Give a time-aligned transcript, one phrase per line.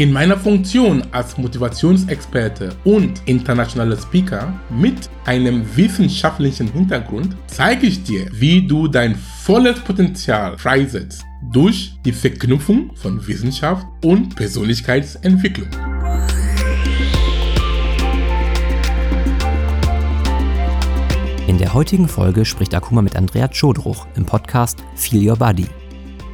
[0.00, 8.26] In meiner Funktion als Motivationsexperte und internationaler Speaker mit einem wissenschaftlichen Hintergrund zeige ich dir,
[8.32, 15.68] wie du dein volles Potenzial freisetzt durch die Verknüpfung von Wissenschaft und Persönlichkeitsentwicklung.
[21.46, 25.66] In der heutigen Folge spricht Akuma mit Andrea Chodruch im Podcast Feel Your Body.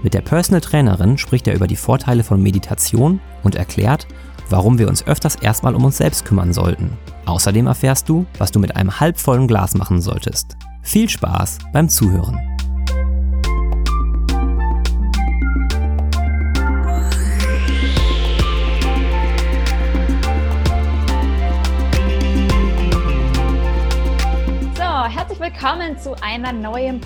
[0.03, 4.07] Mit der Personal Trainerin spricht er über die Vorteile von Meditation und erklärt,
[4.51, 6.97] warum wir uns öfters erstmal um uns selbst kümmern sollten.
[7.25, 10.57] Außerdem erfährst du, was du mit einem halbvollen Glas machen solltest.
[10.83, 12.57] Viel Spaß beim Zuhören.
[25.09, 27.01] herzlich willkommen zu einer neuen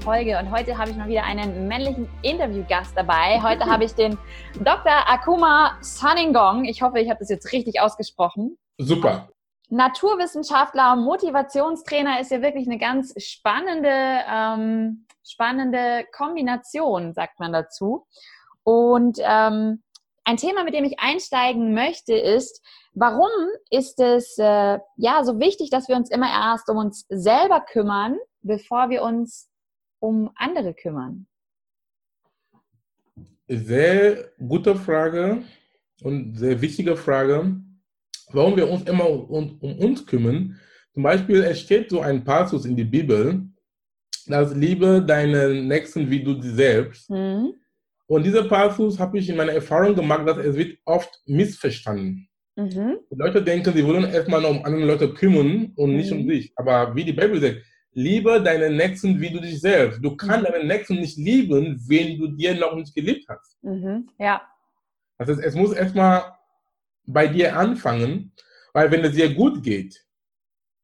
[0.00, 0.38] Podcast-Folge.
[0.38, 3.40] Und heute habe ich mal wieder einen männlichen Interviewgast dabei.
[3.42, 4.18] Heute habe ich den
[4.60, 4.92] Dr.
[5.06, 6.64] Akuma Saningong.
[6.64, 8.58] Ich hoffe, ich habe das jetzt richtig ausgesprochen.
[8.78, 9.28] Super.
[9.68, 13.90] Naturwissenschaftler, Motivationstrainer ist ja wirklich eine ganz spannende,
[14.28, 18.06] ähm, spannende Kombination, sagt man dazu.
[18.64, 19.82] Und ähm,
[20.24, 22.64] ein Thema, mit dem ich einsteigen möchte, ist,
[22.94, 23.30] warum
[23.70, 28.18] ist es äh, ja so wichtig, dass wir uns immer erst um uns selber kümmern,
[28.42, 29.49] bevor wir uns
[30.00, 31.26] um andere kümmern?
[33.48, 35.42] Sehr gute Frage
[36.02, 37.56] und sehr wichtige Frage,
[38.32, 40.58] warum wir uns immer um, um uns kümmern.
[40.92, 43.48] Zum Beispiel, es steht so ein Passus in der Bibel,
[44.26, 47.10] dass liebe deinen Nächsten wie du dich selbst.
[47.10, 47.54] Mhm.
[48.06, 52.28] Und dieser Passus habe ich in meiner Erfahrung gemacht, dass es wird oft missverstanden.
[52.56, 52.98] Mhm.
[53.10, 56.20] Die Leute denken, sie wollen erstmal um andere Leute kümmern und nicht mhm.
[56.20, 56.52] um dich.
[56.56, 60.02] Aber wie die Bibel sagt, liebe deinen Nächsten wie du dich selbst.
[60.02, 60.52] Du kannst mhm.
[60.52, 63.62] deinen Nächsten nicht lieben, wenn du dir noch nicht geliebt hast.
[63.62, 64.08] Mhm.
[64.18, 64.42] Ja.
[65.18, 66.32] Das heißt, es muss erstmal
[67.06, 68.32] bei dir anfangen,
[68.72, 70.04] weil wenn es dir gut geht,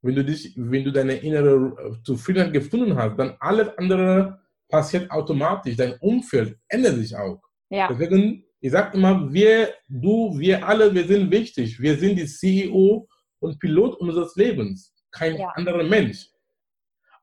[0.02, 5.76] wenn du dich, wenn du deine innere Zufriedenheit gefunden hast, dann alles andere passiert automatisch.
[5.76, 7.40] Dein Umfeld ändert sich auch.
[7.70, 7.88] Ja.
[7.88, 11.80] Deswegen, ich sage immer, wir, du, wir alle, wir sind wichtig.
[11.80, 13.08] Wir sind die CEO
[13.40, 15.48] und Pilot unseres Lebens, kein ja.
[15.54, 16.28] anderer Mensch.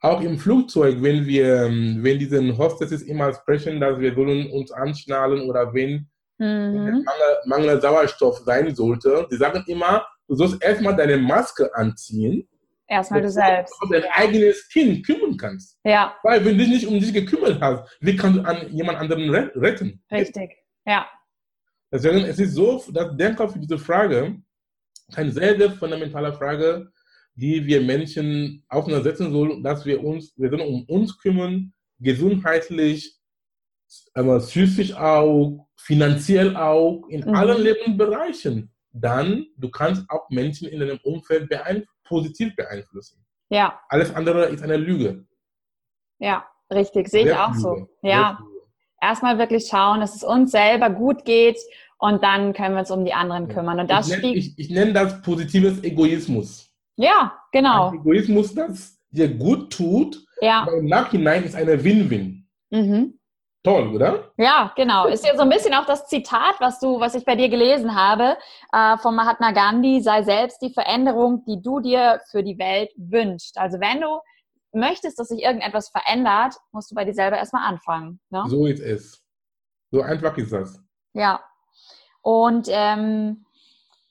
[0.03, 5.49] Auch im Flugzeug, wenn wir, wenn diese Hostesses immer sprechen, dass wir sollen uns anschnallen
[5.49, 7.05] oder wenn, mhm.
[7.05, 12.47] Mangel, Mangel Sauerstoff sein sollte, die sagen immer, du sollst erstmal deine Maske anziehen
[12.87, 13.73] Erstmal du selbst.
[13.81, 15.79] Du dein eigenes Kind kümmern kannst.
[15.83, 16.15] Ja.
[16.21, 19.29] Weil wenn du dich nicht um dich gekümmert hast, wie kannst du an jemand anderen
[19.29, 20.03] retten?
[20.11, 21.07] Richtig, ja.
[21.91, 24.37] Deswegen es ist so, dass Denker für diese Frage
[25.15, 26.91] eine sehr, sehr fundamentale Frage,
[27.35, 33.17] die wir Menschen auseinandersetzen sollen, dass wir uns, wir sollen um uns kümmern, gesundheitlich,
[34.13, 37.35] aber psychisch auch, finanziell auch, in mhm.
[37.35, 38.69] allen Lebensbereichen.
[38.91, 43.23] Dann, du kannst auch Menschen in deinem Umfeld beeinflussen positiv beeinflussen.
[43.49, 43.79] Ja.
[43.89, 45.25] Alles andere ist eine Lüge.
[46.19, 47.09] Ja, richtig.
[47.09, 47.89] Sehe ich auch so.
[48.01, 48.39] Ja.
[49.01, 51.57] Erstmal wirklich schauen, dass es uns selber gut geht
[51.97, 53.79] und dann können wir uns um die anderen kümmern.
[53.79, 56.72] Und das ich, nenne, ich, ich nenne das positives Egoismus.
[56.95, 57.89] Ja, genau.
[57.89, 60.67] Ein Egoismus, das dir gut tut, ja.
[60.71, 62.47] im Nachhinein ist eine Win-Win.
[62.71, 63.19] Mhm.
[63.63, 64.31] Toll, oder?
[64.37, 65.05] Ja, genau.
[65.07, 67.95] Ist ja so ein bisschen auch das Zitat, was du, was ich bei dir gelesen
[67.95, 68.35] habe,
[68.73, 73.57] äh, von Mahatma Gandhi, sei selbst die Veränderung, die du dir für die Welt wünschst.
[73.57, 74.19] Also wenn du
[74.73, 78.19] möchtest, dass sich irgendetwas verändert, musst du bei dir selber erstmal anfangen.
[78.29, 78.43] Ne?
[78.47, 79.23] So ist es.
[79.91, 80.81] So einfach ist das.
[81.13, 81.39] Ja.
[82.21, 83.45] Und ähm,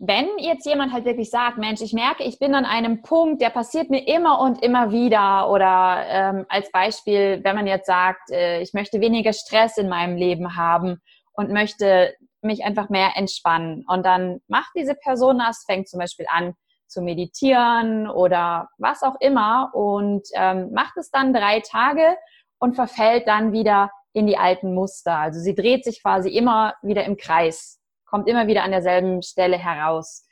[0.05, 3.51] wenn jetzt jemand halt wirklich sagt, Mensch, ich merke, ich bin an einem Punkt, der
[3.51, 8.61] passiert mir immer und immer wieder oder ähm, als Beispiel, wenn man jetzt sagt, äh,
[8.63, 11.01] ich möchte weniger Stress in meinem Leben haben
[11.35, 16.27] und möchte mich einfach mehr entspannen und dann macht diese Person das, fängt zum Beispiel
[16.29, 16.55] an
[16.89, 22.17] zu meditieren oder was auch immer und ähm, macht es dann drei Tage
[22.59, 25.17] und verfällt dann wieder in die alten Muster.
[25.17, 27.79] Also sie dreht sich quasi immer wieder im Kreis
[28.13, 30.27] kommt immer wieder an derselben Stelle heraus.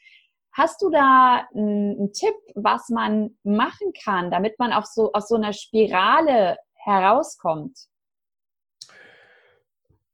[0.52, 5.36] Hast du da einen Tipp, was man machen kann, damit man auch so aus so
[5.36, 7.78] einer Spirale herauskommt?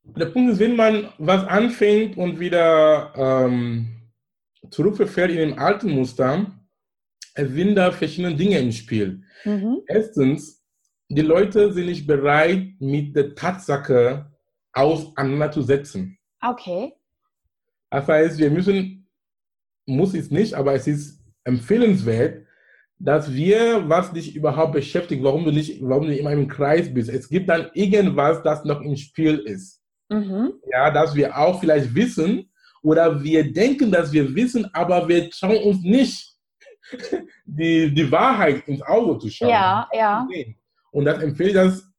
[0.05, 4.13] Der Punkt ist, wenn man was anfängt und wieder ähm,
[4.71, 6.47] zurückverfällt in den alten Muster,
[7.37, 9.25] sind da verschiedene Dinge im Spiel.
[9.45, 9.83] Mhm.
[9.89, 10.63] Erstens,
[11.09, 14.31] die Leute sind nicht bereit, mit der Tatsache
[14.73, 16.17] auseinanderzusetzen.
[16.41, 16.96] Okay.
[17.91, 19.09] Das heißt, wir müssen,
[19.87, 22.47] muss es nicht, aber es ist empfehlenswert,
[22.99, 27.11] dass wir, was dich überhaupt beschäftigt, warum du nicht, warum du immer im Kreis bist.
[27.11, 29.83] Es gibt dann irgendwas, das noch im Spiel ist.
[30.09, 30.55] Mhm.
[30.71, 32.51] Ja, dass wir auch vielleicht wissen
[32.83, 36.35] oder wir denken, dass wir wissen, aber wir trauen uns nicht,
[37.45, 39.51] die, die Wahrheit ins Auge zu schauen.
[39.51, 40.27] Ja, ja.
[40.93, 41.93] Und das empfehle ich, dass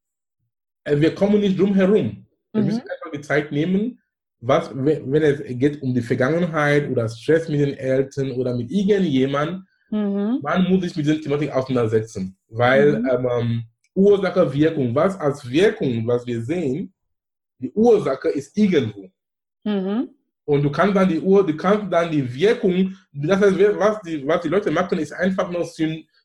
[0.85, 2.25] äh, wir kommen nicht drum herum.
[2.53, 2.67] Wir mhm.
[2.67, 4.01] müssen einfach die Zeit nehmen,
[4.39, 9.65] was, wenn es geht um die Vergangenheit oder Stress mit den Eltern oder mit irgendjemandem,
[9.89, 10.39] Mhm.
[10.41, 13.27] Man muss sich mit dieser Thematik auseinandersetzen, weil mhm.
[13.29, 13.63] ähm,
[13.93, 16.93] Ursache, Wirkung, was als Wirkung, was wir sehen,
[17.59, 19.09] die Ursache ist irgendwo.
[19.63, 20.09] Mhm.
[20.45, 24.25] Und du kannst dann die Ur, du kannst dann die Wirkung, das heißt, was die,
[24.25, 25.65] was die Leute machen, ist einfach nur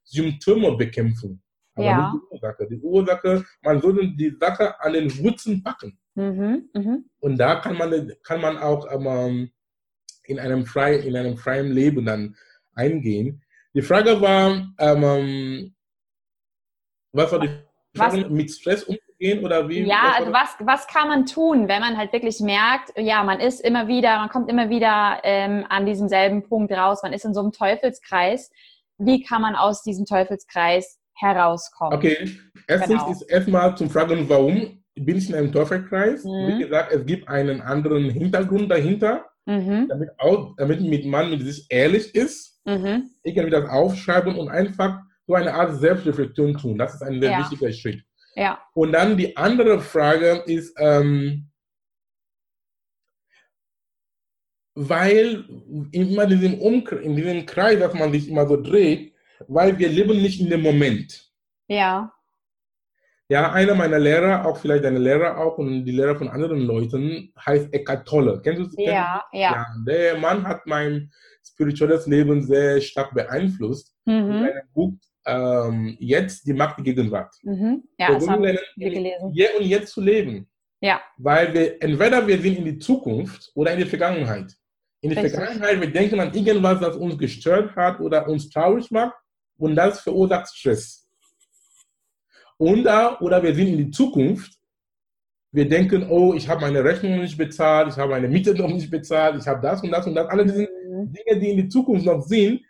[0.05, 1.43] Symptome bekämpfen.
[1.75, 2.13] Aber ja.
[2.13, 2.69] nicht die Ursache.
[2.69, 5.99] Die Ursache, man sollte die Sache an den Wurzeln packen.
[6.15, 6.69] Mhm.
[6.75, 7.05] Mhm.
[7.21, 9.51] Und da kann man, kann man auch ähm,
[10.25, 12.37] in, einem frei, in einem freien Leben dann
[12.75, 13.43] eingehen.
[13.75, 15.75] Die Frage war, ähm,
[17.13, 17.51] was war die
[17.97, 18.31] Frage, was?
[18.31, 19.81] mit Stress umzugehen oder wie?
[19.83, 23.41] Ja, was also was, was kann man tun, wenn man halt wirklich merkt, ja, man
[23.41, 27.25] ist immer wieder, man kommt immer wieder ähm, an diesem selben Punkt raus, man ist
[27.25, 28.51] in so einem Teufelskreis.
[28.99, 31.95] Wie kann man aus diesem Teufelskreis herauskommen?
[31.95, 33.11] Okay, erstens genau.
[33.11, 36.25] ist erstmal zum Fragen, warum bin ich in einem Teufelskreis?
[36.25, 36.49] Mhm.
[36.49, 39.87] Wie gesagt, es gibt einen anderen Hintergrund dahinter, mhm.
[39.89, 43.11] damit, auch, damit man mit sich ehrlich ist Mhm.
[43.23, 46.79] Irgendwie das aufschreiben und einfach so eine Art Selbstreflexion tun.
[46.79, 47.39] Das ist ein sehr ja.
[47.41, 48.05] wichtiger Schritt.
[48.35, 48.63] Ja.
[48.75, 51.51] Und dann die andere Frage ist, ähm,
[54.75, 55.45] weil
[55.93, 56.61] immer in diesem,
[57.03, 59.13] in diesem Kreis, dass man sich immer so dreht,
[59.49, 61.31] weil wir leben nicht in dem Moment.
[61.69, 62.13] Ja.
[63.33, 67.33] Ja, einer meiner Lehrer, auch vielleicht deine Lehrer auch und die Lehrer von anderen Leuten,
[67.47, 68.43] heißt Eckhart Tolle.
[68.45, 68.75] Kennst du das?
[68.77, 69.67] Ja, ja, ja.
[69.87, 71.11] Der Mann hat mein
[71.43, 73.95] spirituelles Leben sehr stark beeinflusst.
[74.05, 74.15] Mhm.
[74.15, 74.93] In seinem Buch
[75.25, 77.35] ähm, Jetzt die Macht der Gegenwart.
[77.43, 77.85] Mhm.
[77.97, 79.33] Ja, das haben wir gelesen.
[79.33, 80.47] Hier und jetzt zu leben.
[80.83, 81.01] Ja.
[81.17, 84.53] Weil wir entweder wir sind in die Zukunft oder in die Vergangenheit.
[85.01, 89.17] In der Vergangenheit, wir denken an irgendwas, das uns gestört hat oder uns traurig macht
[89.57, 91.02] und das verursacht Stress.
[92.85, 94.57] Da, oder wir sind in die Zukunft,
[95.53, 98.91] wir denken, oh, ich habe meine Rechnung nicht bezahlt, ich habe meine Miete noch nicht
[98.91, 101.13] bezahlt, ich habe das und das und das, alle diese mhm.
[101.13, 102.63] Dinge, die in die Zukunft noch sind.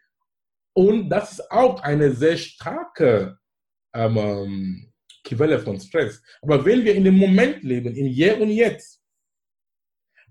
[0.74, 3.36] Und das ist auch eine sehr starke
[3.94, 4.90] ähm,
[5.24, 6.22] Quelle von Stress.
[6.40, 9.00] Aber wenn wir in dem Moment leben, im Hier und Jetzt,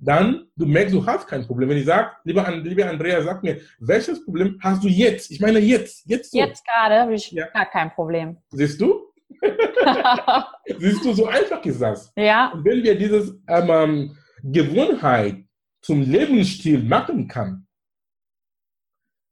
[0.01, 1.69] dann du merkst, du hast kein Problem.
[1.69, 5.29] Wenn ich sage, lieber, lieber Andrea, sag mir, welches Problem hast du jetzt?
[5.29, 6.39] Ich meine jetzt, jetzt so.
[6.39, 7.45] Jetzt gerade habe ich ja.
[7.47, 8.37] gar kein Problem.
[8.49, 9.10] Siehst du?
[10.79, 12.11] Siehst du, so einfach ist das.
[12.15, 12.51] Ja.
[12.53, 15.43] Und wenn wir diese ähm, ähm, Gewohnheit
[15.81, 17.65] zum Lebensstil machen kann,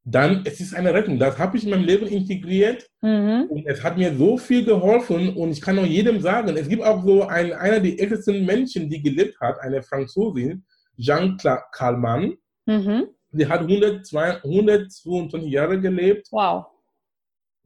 [0.03, 1.19] dann es ist eine Rettung.
[1.19, 3.45] Das habe ich in meinem Leben integriert mhm.
[3.49, 6.83] und es hat mir so viel geholfen und ich kann auch jedem sagen, es gibt
[6.83, 10.65] auch so ein, einer der ältesten Menschen, die gelebt hat, eine Franzosin,
[10.97, 11.37] Jean
[11.71, 12.37] Calment.
[12.65, 13.07] Mhm.
[13.31, 16.27] Die hat 102, 122 Jahre gelebt.
[16.31, 16.65] Wow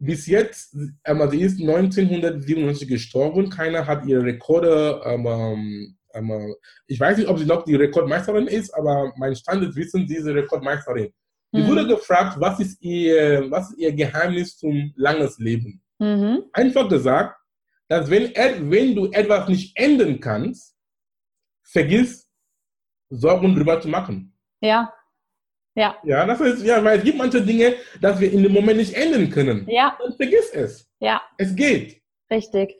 [0.03, 6.55] bis jetzt, ähm, sie ist 1997 gestorben, keiner hat ihre Rekorde, ähm, ähm, ähm,
[6.87, 10.15] ich weiß nicht, ob sie noch die Rekordmeisterin ist, aber mein Stand ist wissen, sie
[10.17, 11.13] ist Rekordmeisterin.
[11.53, 11.67] Sie mhm.
[11.67, 15.81] wurde gefragt, was ist, ihr, was ist ihr Geheimnis zum langes Leben?
[15.99, 16.43] Mhm.
[16.51, 17.37] Einfach gesagt,
[17.87, 18.33] dass wenn,
[18.69, 20.75] wenn du etwas nicht ändern kannst,
[21.63, 22.29] vergiss,
[23.09, 24.35] Sorgen drüber zu machen.
[24.59, 24.91] Ja.
[25.75, 25.97] Ja.
[26.03, 28.93] Ja, das ist, ja, weil es gibt manche Dinge, dass wir in dem Moment nicht
[28.93, 29.67] ändern können.
[29.69, 29.97] Ja.
[29.99, 30.87] Dann vergiss es.
[30.99, 31.21] Ja.
[31.37, 32.01] Es geht.
[32.29, 32.77] Richtig.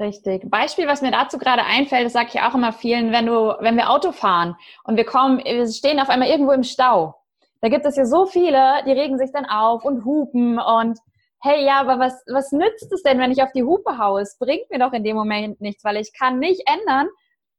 [0.00, 0.50] Richtig.
[0.50, 3.76] Beispiel, was mir dazu gerade einfällt, das sage ich auch immer vielen, wenn du, wenn
[3.76, 7.14] wir Auto fahren und wir kommen, wir stehen auf einmal irgendwo im Stau.
[7.60, 10.98] Da gibt es ja so viele, die regen sich dann auf und hupen und
[11.40, 14.22] hey, ja, aber was, was nützt es denn, wenn ich auf die Hupe haue?
[14.22, 17.08] Es bringt mir doch in dem Moment nichts, weil ich kann nicht ändern,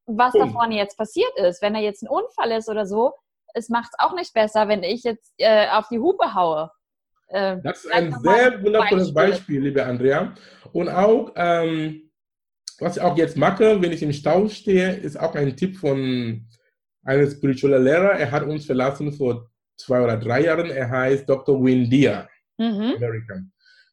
[0.06, 1.62] was da vorne jetzt passiert ist.
[1.62, 3.14] Wenn da jetzt ein Unfall ist oder so,
[3.56, 6.70] es macht es auch nicht besser, wenn ich jetzt äh, auf die Hupe haue.
[7.28, 9.62] Äh, das ist ein sehr wundervolles Beispiel.
[9.62, 10.36] Liebe Andrea.
[10.74, 12.12] Und auch, ähm,
[12.80, 16.46] was ich auch jetzt mache, wenn ich im Stau stehe, ist auch ein Tipp von
[17.04, 18.12] einem spirituellen Lehrer.
[18.12, 20.70] Er hat uns verlassen vor zwei oder drei Jahren.
[20.70, 21.64] Er heißt Dr.
[21.64, 22.94] Windia, mhm.
[22.98, 23.52] American.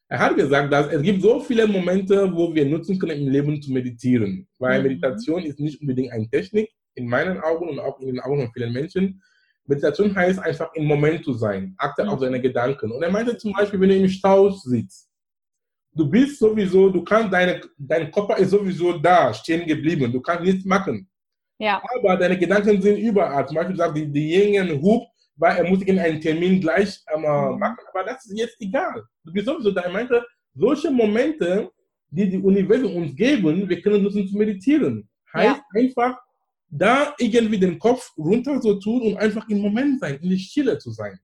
[0.08, 3.62] Er hat gesagt, dass es gibt so viele Momente, wo wir nutzen können, im Leben
[3.62, 4.46] zu meditieren.
[4.58, 4.88] Weil mhm.
[4.88, 8.52] Meditation ist nicht unbedingt eine Technik, in meinen Augen und auch in den Augen von
[8.52, 9.22] vielen Menschen,
[9.66, 12.90] Meditation heißt einfach im Moment zu sein, achte auf deine Gedanken.
[12.92, 15.08] Und er meinte zum Beispiel, wenn du im Stau sitzt,
[15.94, 20.42] du bist sowieso, du kannst deine, dein Körper ist sowieso da, stehen geblieben, du kannst
[20.44, 21.08] nichts machen.
[21.58, 21.80] Ja.
[21.96, 23.46] Aber deine Gedanken sind überall.
[23.46, 25.04] Zum Beispiel sagt die, diejenigen Hub,
[25.36, 27.58] weil er muss in einen Termin gleich ähm, Mhm.
[27.58, 29.02] machen, aber das ist jetzt egal.
[29.24, 29.86] Du bist sowieso da.
[29.86, 31.70] Ich meinte, solche Momente,
[32.10, 35.08] die die Universum uns geben, wir können nutzen zu meditieren.
[35.32, 36.18] Heißt einfach,
[36.74, 40.78] da irgendwie den Kopf runter so tun und einfach im Moment sein, in der Stille
[40.78, 41.18] zu sein.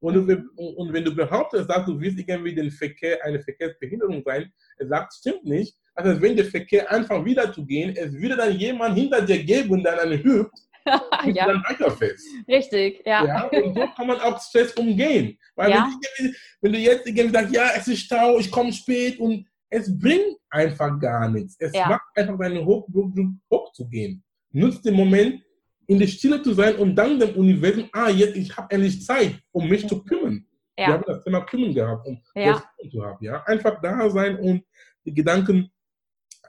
[0.00, 0.16] Und,
[0.56, 5.12] und wenn du behauptest, dass du willst irgendwie den Verkehr, eine Verkehrsbehinderung sein, er sagt,
[5.14, 5.76] stimmt nicht.
[5.94, 9.82] Also wenn der Verkehr anfängt wieder zu gehen, es würde dann jemand hinter dir geben,
[9.82, 10.52] der dann hüpft
[11.26, 12.26] und ja, dann weiterfährst.
[12.48, 13.02] richtig.
[13.04, 13.26] Ja.
[13.26, 15.38] Ja, und so kann man auch Stress umgehen.
[15.54, 15.88] Weil Ja.
[16.18, 19.96] wenn, wenn du jetzt irgendwie sagst, ja, es ist Stau, ich komme spät und es
[19.98, 21.54] bringt einfach gar nichts.
[21.58, 21.88] Es Ja.
[21.88, 24.24] macht einfach deinen Hochblutdruck hochzugehen.
[24.52, 25.42] Nutzt den Moment,
[25.86, 29.40] in der Stille zu sein und dann dem Universum, ah, jetzt, ich habe endlich Zeit,
[29.52, 30.46] um mich zu kümmern.
[30.76, 30.92] Wir Ja.
[30.94, 32.62] haben das Thema kümmern gehabt, um Ja.
[32.80, 33.24] das zu haben.
[33.24, 33.42] Ja?
[33.44, 34.64] Einfach da sein und
[35.04, 35.70] die Gedanken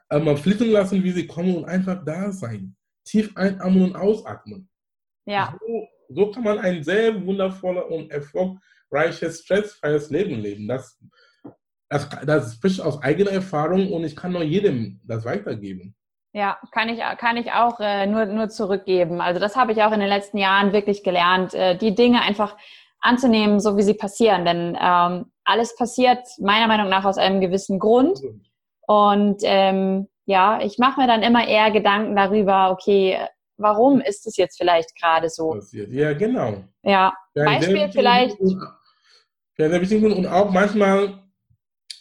[0.09, 2.75] äh, mal fließen lassen, wie sie kommen und einfach da sein.
[3.05, 4.69] Tief einatmen und ausatmen.
[5.25, 5.57] ja.
[5.59, 10.67] So, so kann man ein sehr wundervolles und erfolgreiches, stressfreies Leben leben.
[10.67, 10.99] Das,
[11.89, 15.95] das, das spricht aus eigener Erfahrung und ich kann nur jedem das weitergeben.
[16.33, 19.19] Ja, kann ich, kann ich auch äh, nur, nur zurückgeben.
[19.19, 22.55] Also das habe ich auch in den letzten Jahren wirklich gelernt, äh, die Dinge einfach
[23.01, 24.45] anzunehmen, so wie sie passieren.
[24.45, 28.19] Denn ähm, alles passiert meiner Meinung nach aus einem gewissen Grund.
[28.87, 33.17] Und ähm, ja, ich mache mir dann immer eher Gedanken darüber, okay,
[33.57, 35.51] warum ist es jetzt vielleicht gerade so?
[35.51, 35.91] Passiert.
[35.91, 36.63] Ja, genau.
[36.83, 38.57] Ja, Beispiel vielleicht- und-
[39.57, 41.19] Ja, sehr wichtiger Grund und auch manchmal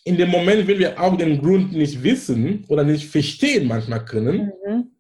[0.05, 4.53] in dem Moment, wenn wir auch den Grund nicht wissen oder nicht verstehen manchmal können,
[4.67, 4.91] mhm.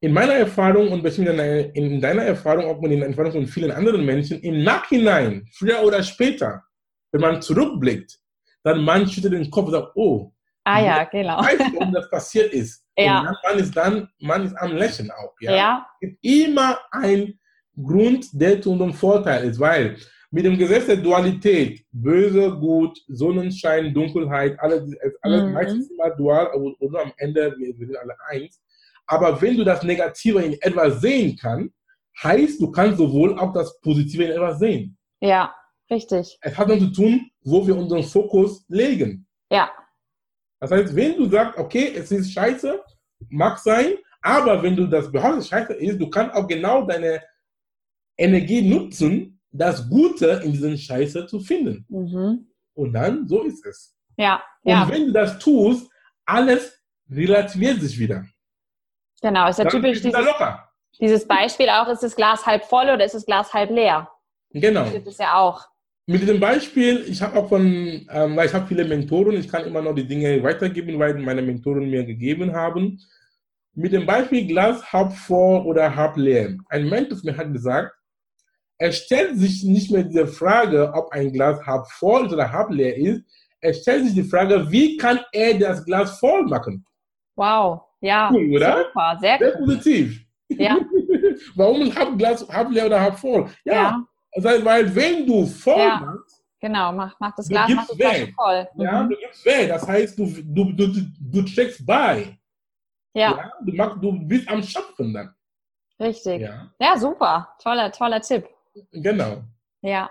[0.00, 3.46] in meiner Erfahrung und bestimmt in deiner- in deiner Erfahrung, auch in der Erfahrung von
[3.46, 6.62] vielen anderen Menschen, im Nachhinein, früher oder später,
[7.12, 8.18] wenn man zurückblickt,
[8.64, 10.32] dann man schüttelt den Kopf und sagt, oh,
[10.64, 11.38] ah ja, genau.
[11.40, 12.84] weißt du, warum das passiert ist?
[13.00, 13.20] Ja.
[13.20, 15.32] Und dann, man ist dann, man ist am Lächeln auch.
[15.40, 15.56] Ja?
[15.56, 17.38] Ja, Es gibt immer einen
[17.80, 19.96] Grund, der zu unserem Vorteil ist, weil
[20.30, 25.52] mit dem Gesetz der Dualität, böse, gut, Sonnenschein, Dunkelheit, alles, alles Mhm.
[25.52, 28.60] meistens immer dual und am Ende, wir sind alle eins.
[29.06, 31.74] Aber wenn du das Negative in etwas sehen kannst,
[32.22, 34.96] heißt, du kannst sowohl auch das Positive in etwas sehen.
[35.20, 35.54] ja,
[35.90, 36.36] richtig.
[36.42, 39.26] Es hat damit zu tun, wo wir unseren Fokus legen.
[39.50, 39.70] Ja,
[40.60, 42.82] Das heißt, wenn du sagst, okay, es ist scheiße,
[43.30, 47.22] mag sein, aber wenn du das behauptest, scheiße ist, du kannst auch genau deine
[48.18, 51.84] Energie nutzen, das Gute in diesen Scheiße zu finden.
[51.88, 52.46] mhm.
[52.74, 53.96] Und dann, so ist es.
[54.16, 55.90] ja, Und ja, wenn du das tust,
[56.24, 58.24] alles relativiert sich wieder.
[59.20, 59.48] genau.
[59.48, 60.70] Ist ja Dann typisch dieses, locker.
[61.00, 64.08] dieses Beispiel auch, ist das Glas halb voll oder ist das Glas halb leer?
[64.50, 64.84] Genau.
[64.84, 65.66] Das gibt es ja auch.
[66.06, 69.64] Mit diesem Beispiel, ich habe auch von, ähm, weil ich habe viele Mentoren, ich kann
[69.64, 72.98] immer noch die Dinge weitergeben, weil meine Mentoren mir gegeben haben.
[73.74, 76.56] Mit dem Beispiel Glas halb voll oder halb leer.
[76.68, 77.92] Ein Mentor mir hat gesagt,
[78.78, 82.70] er stellt sich nicht mehr diese Frage, ob ein Glas halb voll ist oder halb
[82.70, 83.22] leer ist.
[83.60, 86.84] Er stellt sich die Frage, wie kann er das Glas voll machen?
[87.36, 87.82] Wow.
[88.00, 88.84] Ja, Cool, oder?
[88.86, 89.66] super, sehr Sehr cool.
[89.66, 90.24] positiv.
[90.50, 90.78] Ja,
[91.56, 93.48] Warum halb Glas, halb leer oder halb voll?
[93.64, 94.04] Ja, ja,
[94.44, 96.00] heißt, weil wenn du voll Ja.
[96.00, 96.92] machst, genau.
[96.92, 98.68] Mach, mach das Glas, mach gibst das Glas voll.
[98.76, 99.08] Ja, Mhm.
[99.10, 99.68] du gibst weg.
[99.68, 102.38] Das heißt, du, du, du, du, du trägst bei.
[103.14, 105.34] Ja, Du, machst, du bist am Schöpfen dann.
[106.00, 106.40] richtig.
[106.40, 107.48] Ja, Ja, super.
[107.60, 108.48] Toller, toller Tipp.
[108.92, 109.42] Genau.
[109.82, 110.10] Ja.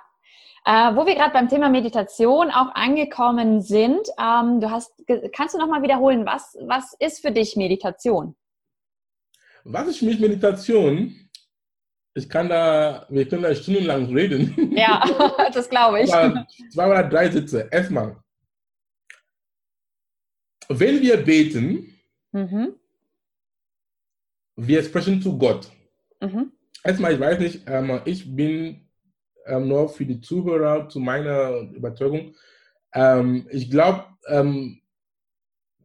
[0.65, 4.91] Äh, wo wir gerade beim Thema Meditation auch angekommen sind, ähm, du hast,
[5.33, 8.35] kannst du nochmal wiederholen, was, was ist für dich Meditation?
[9.63, 11.29] Was ist mit Meditation?
[12.13, 14.75] Ich kann da, wir können da stundenlang reden.
[14.75, 15.03] Ja,
[15.53, 16.13] das glaube ich.
[16.13, 17.69] Aber zwei oder drei Sätze.
[17.71, 18.17] Erstmal,
[20.69, 21.93] wenn wir beten,
[22.31, 22.75] Mhm.
[24.57, 25.71] wir sprechen zu Gott.
[26.21, 26.51] Mhm.
[26.87, 28.87] Erstmal, ich weiß nicht, ähm, ich bin
[29.45, 32.33] ähm, nur für die Zuhörer zu meiner Überzeugung.
[32.93, 34.79] Ähm, ich glaube, ähm,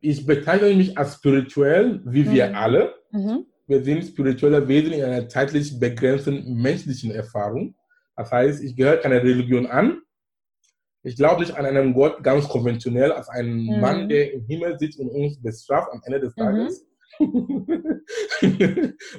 [0.00, 2.54] ich bezeichne mich als spirituell, wie wir Mhm.
[2.54, 2.94] alle.
[3.10, 3.46] Mhm.
[3.66, 7.74] Wir sind spirituelle Wesen in einer zeitlich begrenzten menschlichen Erfahrung.
[8.16, 10.02] Das heißt, ich gehöre keiner Religion an.
[11.02, 13.80] Ich glaube nicht an einen Gott ganz konventionell, als einen Mhm.
[13.80, 16.40] Mann, der im Himmel sitzt und uns bestraft am Ende des Mhm.
[16.42, 16.86] Tages.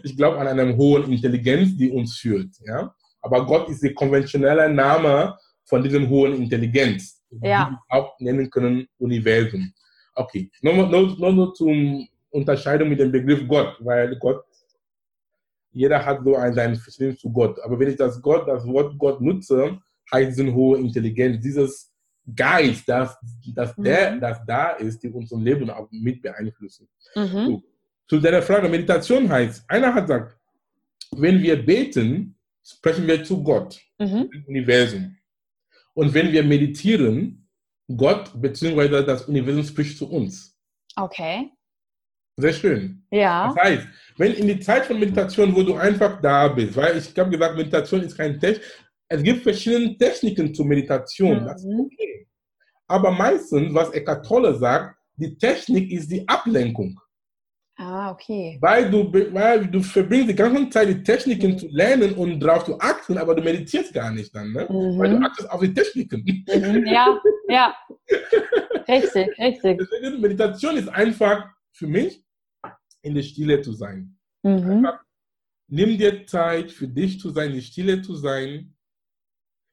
[0.04, 2.50] ich glaube an eine hohe Intelligenz, die uns führt.
[2.66, 2.94] Ja?
[3.22, 7.66] Aber Gott ist der konventionelle Name von diesem hohen Intelligenz, Ja.
[7.66, 9.72] die wir auch nennen können Universum.
[10.16, 14.44] Okay, nur, nur, nur, nur zum Unterscheidung mit dem Begriff Gott, weil Gott,
[15.72, 17.60] jeder hat so ein, sein Verständnis zu Gott.
[17.64, 19.80] Aber wenn ich das Gott, das Wort Gott nutze,
[20.12, 21.92] heißt diese hohe Intelligenz, dieses
[22.36, 23.18] Geist, das,
[23.56, 24.20] das, der, Mhm.
[24.22, 26.88] das da ist, die unser Leben auch mit beeinflussen.
[27.16, 27.64] Mhm.
[28.14, 30.38] Zu deiner Frage, Meditation heißt, einer hat gesagt,
[31.16, 34.30] wenn wir beten, sprechen wir zu Gott, Mhm.
[34.32, 35.18] dem Universum.
[35.96, 37.50] Und wenn wir meditieren,
[37.98, 39.02] Gott bzw.
[39.04, 40.56] das Universum spricht zu uns.
[40.96, 41.50] Okay.
[42.38, 43.04] Sehr schön.
[43.10, 43.48] Ja.
[43.48, 47.18] Das heißt, wenn in die Zeit von Meditation, wo du einfach da bist, weil ich
[47.18, 48.62] habe gesagt, Meditation ist kein Test,
[49.08, 51.46] es gibt verschiedene Techniken zur Meditation.
[51.46, 51.80] Das ist Mhm.
[51.80, 52.28] okay.
[52.88, 57.00] Aber meistens, was Eckhart Tolle sagt, die Technik ist die Ablenkung.
[57.76, 58.58] Ah, okay.
[58.62, 61.58] Weil du, weil du verbringst die ganze Zeit die Techniken Mhm.
[61.58, 64.68] zu lernen und drauf zu achten, aber du meditierst gar nicht dann, ne?
[64.70, 65.24] Weil du Mhm.
[65.26, 66.22] achtest auf die Techniken.
[66.24, 66.86] Mhm.
[66.86, 67.76] Ja, ja.
[68.88, 69.80] Richtig, richtig.
[69.80, 72.24] Deswegen, Meditation ist einfach für mich,
[73.02, 74.18] in der Stille zu sein.
[74.44, 74.88] Mhm.
[75.68, 78.76] Nimm dir Zeit, für dich zu sein, in der Stille zu sein.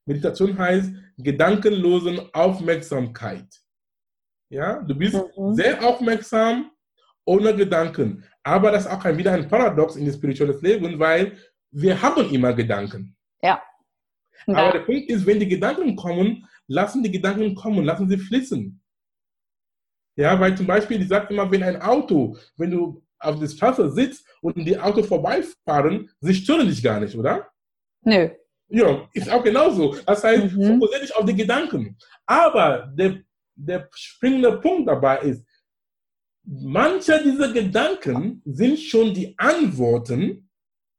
[0.07, 3.47] Meditation heißt gedankenlosen Aufmerksamkeit.
[4.49, 5.55] Ja, du bist Mhm.
[5.55, 6.71] sehr aufmerksam,
[7.33, 8.25] ohne Gedanken.
[8.43, 11.37] Aber das ist auch ein, wieder ein Paradox in das spirituelle Leben, weil
[11.71, 13.17] wir haben immer Gedanken.
[14.47, 18.09] Und Aber da, der Punkt ist, wenn die Gedanken kommen, lassen die Gedanken kommen, lassen
[18.09, 18.63] sie fließen.
[20.17, 23.91] Ja, weil zum Beispiel, ich sage immer, wenn ein Auto, wenn du auf der Straße
[23.91, 27.49] sitzt und die Autos vorbeifahren, sie stören dich gar nicht, oder?
[28.03, 28.31] nö.
[28.73, 29.97] Ja, ist auch genauso.
[30.07, 30.67] Das heißt, Mhm.
[30.81, 31.99] fokussiere dich auf die Gedanken.
[32.25, 33.19] Aber der,
[33.57, 35.45] der springende Punkt dabei ist,
[36.45, 40.49] manche dieser Gedanken sind schon die Antworten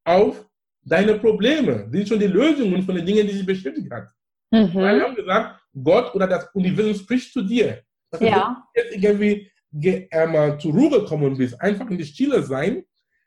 [0.03, 0.45] auf
[0.83, 4.07] deine Probleme, sind schon die Lösungen von den Dingen, die dich beschäftigt hat.
[4.51, 5.01] Weil wir Mhm.
[5.01, 7.81] haben gesagt, Gott oder das Universum spricht zu dir.
[8.12, 8.63] Das heißt, Ja.
[8.74, 12.83] Wenn du jetzt irgendwie ge- einmal zur Ruhe gekommen bist, einfach in die Stille sein,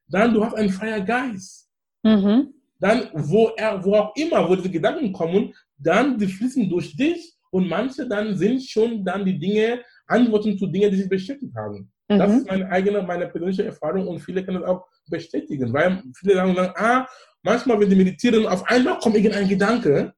[0.09, 1.71] dann du hast einen freien Geist.
[2.03, 2.53] Mhm.
[2.79, 7.35] Dann, wo, er, wo auch immer, wo diese Gedanken kommen, dann die fließen durch dich
[7.51, 11.91] und manche dann sind schon dann die Dinge, Antworten zu Dingen, die sich beschäftigt haben.
[12.09, 12.37] Das Mhm.
[12.39, 16.55] ist meine eigene, meine persönliche Erfahrung und viele können das auch bestätigen, weil viele sagen
[16.55, 17.09] dann, ah,
[17.43, 20.15] manchmal, wenn sie meditieren, auf einmal kommt irgendein Gedanke,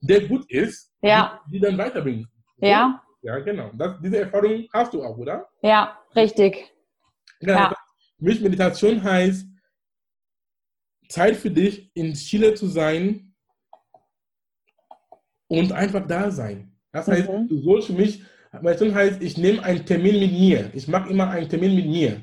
[0.00, 1.40] der gut ist, Ja.
[1.46, 2.28] die, die dann weiterbringen.
[2.58, 3.00] Ja.
[3.22, 3.70] Ja, genau.
[3.74, 5.48] Das, diese Erfahrung hast du auch, oder?
[5.62, 6.70] Ja, richtig.
[7.40, 7.52] Genau.
[7.54, 7.74] Ja.
[8.18, 9.46] Für mich Meditation heißt,
[11.08, 13.34] Zeit für dich, in Stille zu sein
[15.48, 16.76] und einfach da sein.
[16.92, 17.48] Das heißt, Mhm.
[17.48, 18.22] du sollst für mich,
[18.62, 20.70] Meditation heißt, ich nehme einen Termin mit mir.
[20.74, 22.22] Ich mache immer einen Termin mit mir.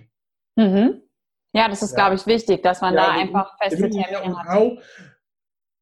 [0.56, 1.02] Mhm.
[1.54, 1.96] Ja, das ist, Ja.
[1.98, 4.48] glaube ich, wichtig, dass man Ja, da du- einfach feste Termine hat.
[4.48, 4.78] auch,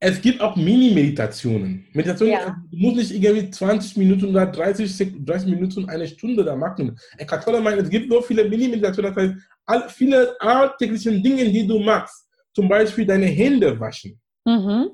[0.01, 1.85] es gibt auch Mini-Meditationen.
[1.93, 2.55] Meditation, Ja.
[2.71, 6.97] du musst nicht irgendwie 20 Minuten oder 30, Sek- 30 Minuten, eine Stunde da machen.
[7.17, 9.35] Eckhart Tolle meint, es gibt so viele Mini-Meditationen, das heißt,
[9.65, 12.27] all, viele alltäglichen Dinge, die du machst.
[12.55, 14.19] Zum Beispiel deine Hände waschen.
[14.45, 14.89] Mhm.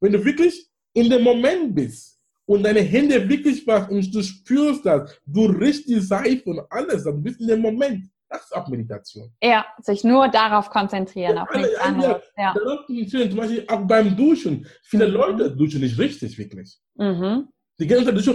[0.00, 2.13] Wenn du wirklich in dem Moment bist
[2.46, 7.04] und deine Hände wirklich waschen und du spürst das, du riechst die Seife und alles,
[7.04, 8.06] dann bist in dem Moment.
[8.28, 9.30] Das ist auch Meditation.
[9.42, 12.22] Ja, sich nur darauf konzentrieren, Ja, auf nichts alle- anderes.
[12.36, 12.52] Ja.
[12.54, 14.66] Da läuft ein Film, zum Beispiel auch beim Duschen.
[14.82, 15.14] Viele Mhm.
[15.14, 16.76] Leute duschen nicht richtig, wirklich.
[16.96, 17.48] Mhm.
[17.78, 18.34] Die ganze Zeit duschen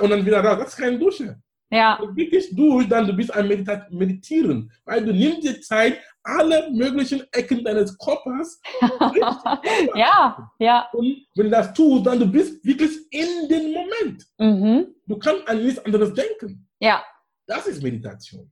[0.00, 0.58] und dann wieder raus.
[0.60, 1.40] Das ist keine Dusche.
[1.70, 4.70] Ja, Wenn du wirklich durch, dann du bist ein Medita Meditieren.
[4.84, 8.60] Weil du nimmst dir Zeit, alle möglichen Ecken deines Körpers
[9.94, 10.88] ja, ja.
[10.92, 14.26] und wenn du das tust, dann du bist wirklich in den Moment.
[14.38, 14.94] Mhm.
[15.06, 16.68] Du kannst an nichts anderes denken.
[16.80, 17.02] Ja,
[17.46, 18.50] Das ist Meditation.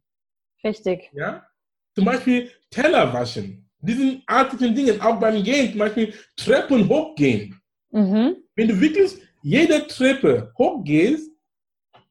[0.62, 1.10] richtig.
[1.14, 1.44] Ja?
[1.94, 3.68] Zum Beispiel Teller waschen.
[3.80, 7.60] Diesen artigen Dingen, auch beim Gehen, zum Beispiel Treppen hochgehen.
[7.90, 8.36] Mhm.
[8.54, 11.30] Wenn du wirklich jede Treppe hochgehst,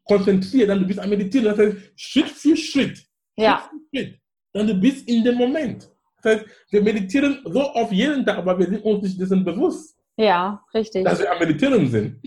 [0.06, 1.46] konzentriert, dann du bist am Meditieren.
[1.46, 3.04] Das heißt, Schritt für Schritt.
[3.38, 4.20] Ja, Schritt für Schritt.
[4.54, 5.90] Dann du bist in dem Moment.
[6.22, 9.98] Das heißt, wir meditieren so oft jeden Tag, aber wir sind uns nicht dessen bewusst,
[10.16, 11.04] ja, richtig.
[11.04, 12.22] dass wir am Meditieren sind.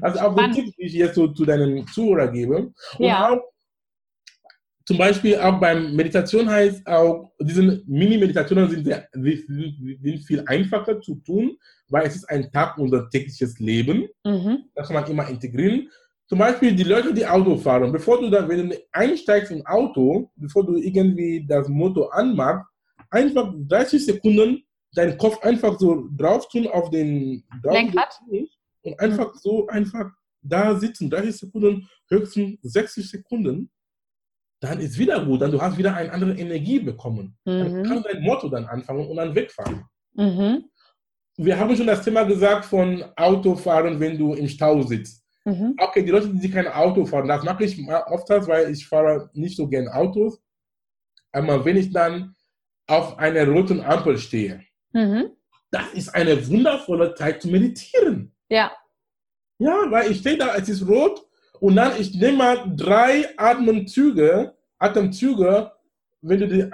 [0.00, 0.54] also auch Spannend.
[0.56, 2.56] Tipps, die ich jetzt so zu deinen Zuhörer gebe.
[2.56, 3.30] Und Ja.
[3.30, 3.40] auch
[4.86, 11.14] zum Beispiel auch beim Meditation heißt auch, diese Mini-Meditationen sind, sehr, sind viel einfacher zu
[11.16, 11.56] tun,
[11.88, 14.08] weil es ist ein Tag unser tägliches Leben.
[14.24, 14.64] Mhm.
[14.74, 15.88] Das kann man immer integrieren.
[16.34, 20.32] Zum Beispiel die Leute, die Auto fahren, bevor du dann, wenn du einsteigst im Auto,
[20.34, 22.66] bevor du irgendwie das Motor anmachst,
[23.08, 24.64] einfach 30 Sekunden
[24.96, 28.18] deinen Kopf einfach so drauf tun auf den drauf Lenkrad?
[28.82, 30.10] und einfach so einfach
[30.42, 33.70] da sitzen, 30 Sekunden, höchstens 60 Sekunden,
[34.58, 37.38] dann ist wieder gut, dann du hast wieder eine andere Energie bekommen.
[37.44, 37.82] Dann Mhm.
[37.84, 39.84] kann dein Motor dann anfangen und dann wegfahren.
[40.14, 40.64] Mhm.
[41.36, 45.23] Wir haben schon das Thema gesagt von Autofahren, wenn du im Stau sitzt.
[45.44, 45.74] Mhm.
[45.78, 49.56] Okay, die Leute, die kein Auto fahren, das mache ich oftmals, weil ich fahre nicht
[49.56, 50.40] so gern Autos.
[51.32, 52.34] Aber wenn ich dann
[52.86, 55.30] auf einer roten Ampel stehe, Mhm.
[55.70, 58.32] das ist eine wundervolle Zeit zu meditieren.
[58.48, 58.72] Ja,
[59.58, 61.26] Ja, weil ich stehe da, es ist rot
[61.60, 65.70] und dann ich nehme mal drei Atemzüge, Atemzüge,
[66.22, 66.70] wenn du die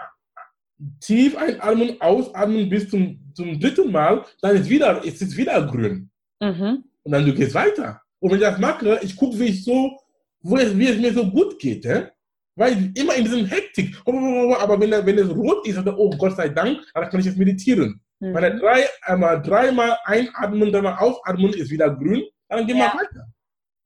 [1.01, 6.11] tief einatmen, ausatmen bis zum, zum dritten Mal, dann ist, wieder, ist es wieder grün.
[6.41, 6.85] Mhm.
[7.03, 8.00] Und dann du gehst weiter.
[8.21, 9.99] Und wenn ich das mache, ich gucke, wie ich so,
[10.43, 11.85] wo es, wie es mir so gut geht.
[11.85, 12.09] Eh?
[12.55, 13.97] Weil immer in diesem Hektik.
[14.07, 17.39] Aber wenn, wenn es rot ist, dann, oh Gott sei Dank, dann kann ich jetzt
[17.39, 18.01] meditieren.
[18.21, 18.35] Mhm.
[18.35, 22.85] Wenn er drei, einmal, dreimal einatmen, dann mal ausatmen, ist wieder grün, dann gehen wir
[22.85, 22.95] ja.
[22.95, 23.27] weiter.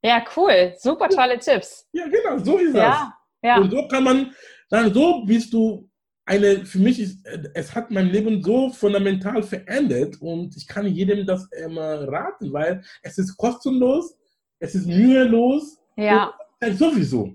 [0.03, 0.73] Ja, cool.
[0.77, 1.87] Super tolle Tipps.
[1.93, 2.89] Ja, genau, so ist ja.
[2.89, 2.99] das.
[3.41, 3.57] Ja.
[3.57, 4.35] Und so kann man,
[4.69, 5.89] dann so bist du
[6.25, 11.25] eine, für mich ist, es hat mein Leben so fundamental verändert und ich kann jedem
[11.25, 14.17] das immer raten, weil es ist kostenlos,
[14.65, 15.77] es ist mühelos.
[15.95, 16.33] Ja.
[16.61, 17.31] Und, sowieso,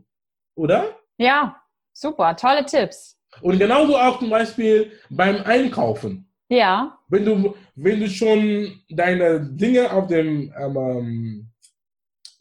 [0.56, 0.96] oder?
[1.16, 1.56] Ja,
[1.92, 3.16] super, tolle Tipps.
[3.40, 6.28] Und genauso auch zum Beispiel beim Einkaufen.
[6.48, 6.98] Ja.
[7.08, 11.48] Wenn du, wenn du schon deine Dinge auf dem ähm,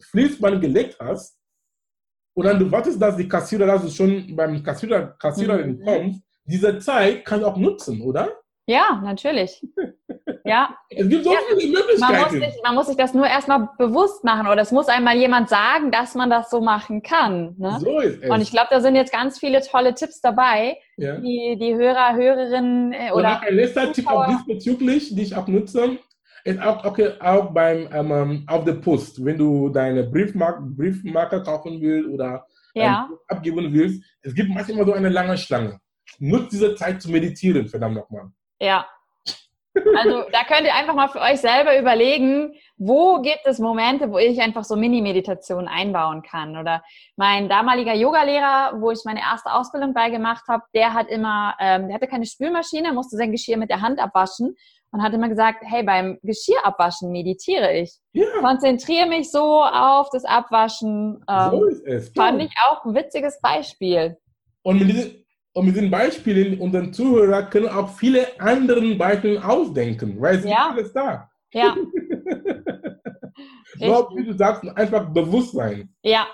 [0.09, 1.37] Fließband gelegt hast
[2.33, 5.85] und dann du wartest, dass die Kassierer, dass du schon beim Kassierer, Kassiererin mhm.
[5.85, 8.29] kommst, diese Zeit kann du auch nutzen, oder?
[8.69, 9.65] Ja, natürlich.
[10.45, 10.75] Ja.
[10.89, 11.39] Es gibt so ja.
[11.57, 11.99] viele Möglichkeiten.
[11.99, 15.17] Man muss, sich, man muss sich das nur erstmal bewusst machen oder es muss einmal
[15.17, 17.55] jemand sagen, dass man das so machen kann.
[17.57, 17.77] Ne?
[17.79, 18.29] So ist es.
[18.29, 21.17] Und ich glaube, da sind jetzt ganz viele tolle Tipps dabei, ja.
[21.17, 23.39] die die Hörer, Hörerinnen äh, oder.
[23.41, 25.97] Und ein letzter Tipp auch diesbezüglich, die ich auch nutze,
[26.43, 31.81] ist auch, okay, auch beim ähm, auf der Post, wenn du deine Briefmark Briefmarker kaufen
[31.81, 33.09] willst oder ja.
[33.27, 35.79] abgeben willst, es gibt manchmal so eine lange Schlange.
[36.19, 38.31] Nutzt diese Zeit zu meditieren, verdammt nochmal.
[38.59, 38.87] Ja.
[39.95, 44.17] Also da könnt ihr einfach mal für euch selber überlegen, wo gibt es Momente, wo
[44.17, 46.57] ich einfach so Mini-Meditationen einbauen kann.
[46.57, 46.83] Oder
[47.15, 51.95] mein damaliger Yogalehrer, wo ich meine erste Ausbildung beigemacht habe, der hat immer, ähm, der
[51.95, 54.55] hatte keine Spülmaschine, musste sein Geschirr mit der Hand abwaschen
[54.91, 57.93] und hat immer gesagt, hey, beim Geschirrabwaschen meditiere ich.
[58.13, 58.25] Ja.
[58.39, 61.23] Konzentriere mich so auf das Abwaschen.
[61.29, 62.09] Ähm, so ist es.
[62.09, 64.17] Fand ich auch ein witziges Beispiel.
[64.63, 64.81] Und
[65.59, 70.51] und mit den Beispielen, unseren Zuhörer können auch viele anderen Beispiele ausdenken, weil es ja.
[70.51, 71.29] ist alles da.
[71.51, 71.75] Ja.
[73.77, 75.93] so, wie du sagst, einfach bewusst sein.
[76.01, 76.27] Ja,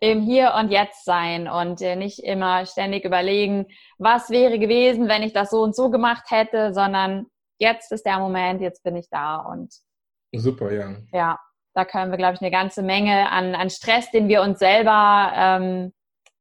[0.00, 3.64] im Hier und Jetzt sein und äh, nicht immer ständig überlegen,
[3.96, 8.18] was wäre gewesen, wenn ich das so und so gemacht hätte, sondern jetzt ist der
[8.18, 9.72] Moment, jetzt bin ich da und
[10.34, 10.96] super, ja.
[11.14, 11.38] Ja,
[11.74, 15.32] da können wir, glaube ich, eine ganze Menge an, an Stress, den wir uns selber,
[15.34, 15.94] ähm,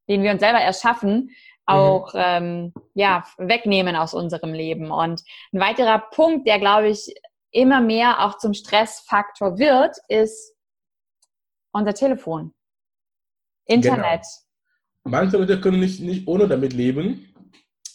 [0.09, 1.29] den wir uns selber erschaffen,
[1.65, 2.19] auch mhm.
[2.23, 4.91] ähm, ja, wegnehmen aus unserem Leben.
[4.91, 5.23] Und
[5.53, 7.13] ein weiterer Punkt, der, glaube ich,
[7.51, 10.53] immer mehr auch zum Stressfaktor wird, ist
[11.71, 12.53] unser Telefon.
[13.65, 14.21] Internet.
[15.03, 15.17] Genau.
[15.17, 17.33] Manche Leute können nicht, nicht ohne damit leben.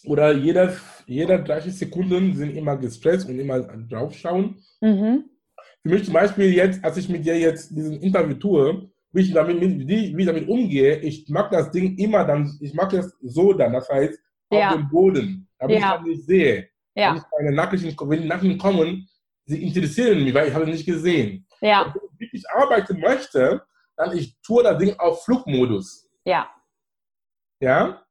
[0.03, 0.73] Oder jeder,
[1.05, 4.63] jeder 30 Sekunden sind immer gestresst und immer draufschauen.
[4.81, 5.25] Mhm.
[5.83, 9.33] Für mich zum Beispiel jetzt, als ich mit dir jetzt diesen Interview tue, wie ich
[9.33, 13.15] damit, wie, wie ich damit umgehe, ich mag das Ding immer dann, ich mag es
[13.21, 14.19] so dann, das heißt
[14.51, 14.69] ja.
[14.69, 15.81] auf dem Boden, damit ja.
[15.81, 16.69] ich das nicht sehe.
[16.95, 17.11] Ja.
[17.11, 19.07] Wenn ich meine Nachrichten, wenn die Nachrichten kommen,
[19.45, 21.45] sie interessieren mich, weil ich habe es nicht gesehen.
[21.61, 21.93] Ja.
[21.93, 23.61] wenn ich arbeiten möchte,
[23.95, 26.09] dann ich tue das Ding auf Flugmodus.
[26.25, 26.49] Ja.
[27.59, 28.01] Ja?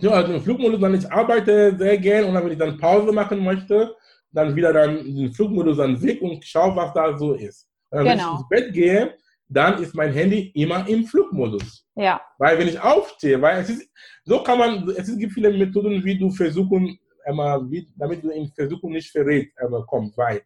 [0.00, 3.12] Ja, also im Flugmodus, dann ich arbeite sehr gern und dann, wenn ich dann Pause
[3.12, 3.96] machen möchte,
[4.30, 7.68] dann wieder dann in den Flugmodus dann weg und schaue, was da so ist.
[7.90, 8.18] Und dann, genau.
[8.18, 11.86] Wenn ich ins Bett gehe, dann ist mein Handy immer im Flugmodus.
[11.96, 12.20] Ja.
[12.38, 13.88] Weil wenn ich aufstehe, weil es ist,
[14.24, 18.48] so kann man, es gibt viele Methoden, wie du versuchen, immer, wie, damit du in
[18.48, 20.42] Versuchung nicht verrät, aber kommst, weil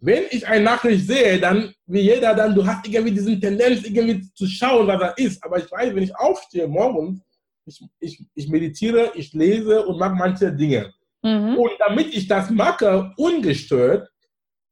[0.00, 4.32] wenn ich eine Nachricht sehe, dann, wie jeder dann, du hast irgendwie diesen Tendenz, irgendwie
[4.32, 5.42] zu schauen, was da ist.
[5.42, 7.20] Aber ich weiß, wenn ich aufstehe morgens,
[7.64, 10.92] ich, ich, ich meditiere, ich lese und mache manche Dinge.
[11.22, 11.58] Mhm.
[11.58, 14.08] Und damit ich das mache, ungestört,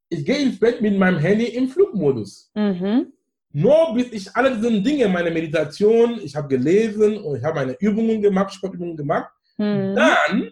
[0.09, 2.51] ich gehe ins Bett mit meinem Handy im Flugmodus.
[2.55, 3.12] Mhm.
[3.59, 7.73] Nur bis ich alle diese Dinge, meine Meditation, ich habe gelesen und ich habe meine
[7.81, 9.95] Übungen gemacht, Sportübungen gemacht, mhm.
[9.95, 10.51] dann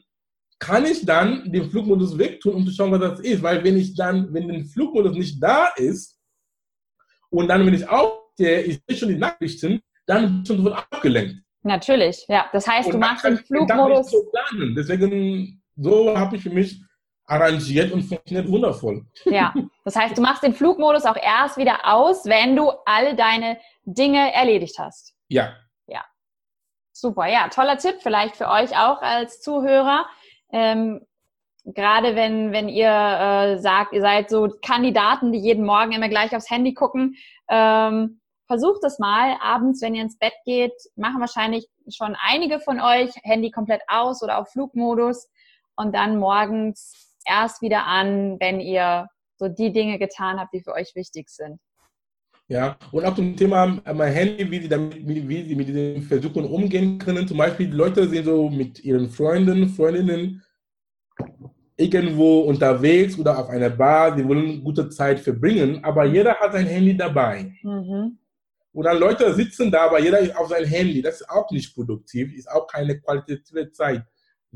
[0.59, 3.43] kann ich dann den Flugmodus wegtun, um zu schauen, was das ist.
[3.43, 6.19] Weil wenn ich dann, wenn der Flugmodus nicht da ist
[7.29, 10.79] und dann, wenn ich aufstehe, ich sehe schon die Nachrichten, dann bin ich schon sofort
[10.91, 11.43] abgelenkt.
[11.63, 12.47] Natürlich, ja.
[12.55, 14.13] Das heißt, und du machst den Flugmodus.
[14.13, 14.33] So
[14.75, 16.83] Deswegen, so habe ich für mich
[17.27, 19.07] arrangiert und funktioniert wundervoll.
[19.25, 23.59] Ja, das heißt, du machst den Flugmodus auch erst wieder aus, wenn du alle deine
[23.85, 25.15] Dinge erledigt hast.
[25.29, 25.55] Ja.
[25.87, 26.05] Ja.
[26.93, 30.07] Super, ja, toller Tipp vielleicht für euch auch als Zuhörer.
[30.53, 31.05] Ähm,
[31.65, 36.37] gerade wenn, wenn ihr äh, sagt, ihr seid so Kandidaten, die jeden Morgen immer gleich
[36.37, 37.17] aufs Handy gucken,
[37.49, 42.81] ähm, versucht es mal abends, wenn ihr ins Bett geht, machen wahrscheinlich schon einige von
[42.81, 45.29] euch Handy komplett aus oder auf Flugmodus
[45.77, 50.73] und dann morgens erst wieder an, wenn ihr so die Dinge getan habt, die für
[50.73, 51.59] euch wichtig sind.
[52.47, 56.03] Ja, und auch zum Thema äh, mein Handy, wie sie, damit, wie sie mit diesen
[56.03, 57.27] Versuchen umgehen können.
[57.27, 60.43] Zum Beispiel, die Leute sind so mit ihren Freunden, Freundinnen
[61.77, 66.67] irgendwo unterwegs oder auf einer Bar, die wollen gute Zeit verbringen, aber jeder hat sein
[66.67, 67.53] Handy dabei.
[67.63, 68.19] Mhm.
[68.73, 71.01] Und dann Leute sitzen da, aber jeder ist auf sein Handy.
[71.01, 74.05] Das ist auch nicht produktiv, ist auch keine qualitative Zeit.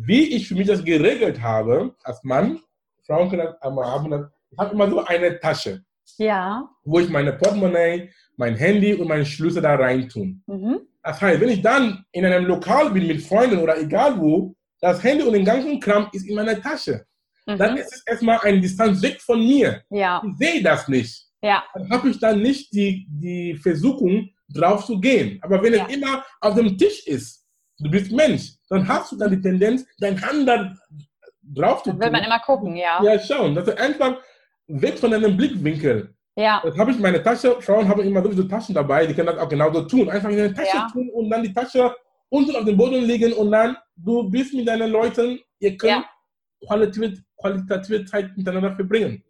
[0.00, 2.60] Wie ich für mich das geregelt habe, als Mann,
[3.04, 5.82] Frauen können das einmal haben, ich habe immer so eine Tasche,
[6.18, 6.68] Ja.
[6.84, 10.42] wo ich meine Portemonnaie, mein Handy und meine Schlüssel da reintun.
[10.46, 10.80] Mhm.
[11.02, 15.02] Das heißt, wenn ich dann in einem Lokal bin mit Freunden oder egal wo, das
[15.02, 17.04] Handy und den ganzen Kram ist in meiner Tasche.
[17.44, 17.78] Dann Mhm.
[17.78, 19.82] ist es erstmal eine Distanz weg von mir.
[19.90, 20.22] Ja.
[20.24, 21.26] Ich sehe das nicht.
[21.42, 21.64] Ja.
[21.74, 25.38] Dann habe ich dann nicht die, die Versuchung, drauf zu gehen.
[25.42, 25.86] Aber wenn Ja.
[25.88, 27.37] es immer auf dem Tisch ist,
[27.78, 30.74] du bist Mensch, dann hast du dann die Tendenz, dein Hand da
[31.42, 33.02] drauf zu Da will man immer gucken, ja.
[33.02, 33.54] Ja, schauen.
[33.54, 34.16] Das ist einfach
[34.66, 36.14] weg von deinem Blickwinkel.
[36.36, 36.60] Ja.
[36.64, 37.60] Das habe ich in meine Tasche.
[37.60, 40.08] Frauen haben immer sowieso Taschen dabei, die können das auch genauso tun.
[40.08, 40.88] Einfach in deine Tasche Ja.
[40.92, 41.94] tun und dann die Tasche
[42.28, 46.04] unten auf dem Boden legen und dann du bist mit deinen Leuten, ihr könnt Ja.
[46.66, 49.22] qualitative, qualitative Zeit miteinander verbringen.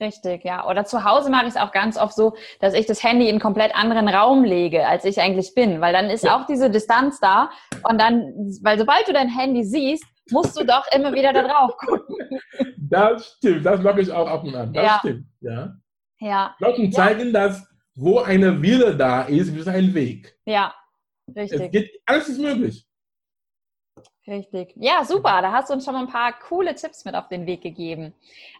[0.00, 0.68] Richtig, ja.
[0.68, 3.32] Oder zu Hause mache ich es auch ganz oft so, dass ich das Handy in
[3.32, 6.36] einen komplett anderen Raum lege, als ich eigentlich bin, weil dann ist Ja.
[6.40, 7.50] auch diese Distanz da
[7.88, 8.22] und dann,
[8.62, 12.16] weil sobald du dein Handy siehst, musst du doch immer wieder da drauf gucken.
[12.92, 14.72] Das stimmt, das mache ich auch ab und an.
[14.72, 14.98] Das Ja.
[14.98, 15.26] stimmt.
[15.40, 15.74] Ja.
[16.18, 20.36] Ja, Leuten zeigen, dass wo eine Wille da ist, ist ein Weg.
[20.44, 20.74] ja,
[21.28, 22.86] Es richtig, geht, alles ist möglich.
[24.26, 24.72] Richtig.
[24.76, 25.42] Ja, super.
[25.42, 28.14] Da hast du uns schon mal ein paar coole Tipps mit auf den Weg gegeben.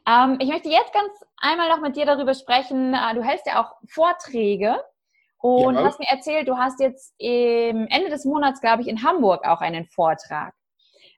[0.07, 2.95] Ähm, ich möchte jetzt ganz einmal noch mit dir darüber sprechen.
[2.95, 4.83] Äh, Du hältst ja auch Vorträge
[5.39, 5.85] und Ja.
[5.85, 9.61] hast mir erzählt, du hast jetzt im Ende des Monats, glaube ich, in Hamburg auch
[9.61, 10.55] einen Vortrag.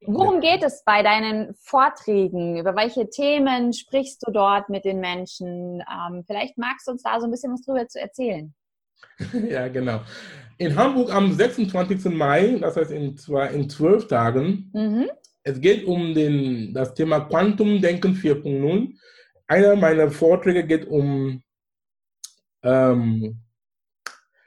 [0.06, 2.58] Worum geht es bei deinen Vorträgen?
[2.58, 5.82] Über welche Themen sprichst du dort mit den Menschen?
[5.90, 8.54] Ähm, vielleicht magst du uns da so ein bisschen was drüber zu erzählen.
[9.50, 10.00] Ja, genau.
[10.58, 12.04] In Hamburg am 26.
[12.12, 15.10] Mai, das heißt in, zwei, in zwölf Tagen, Mhm.
[15.42, 18.94] es geht um den, das Thema Quantumdenken 4.0.
[19.46, 21.42] Einer meiner Vorträge geht um,
[22.62, 23.40] ähm,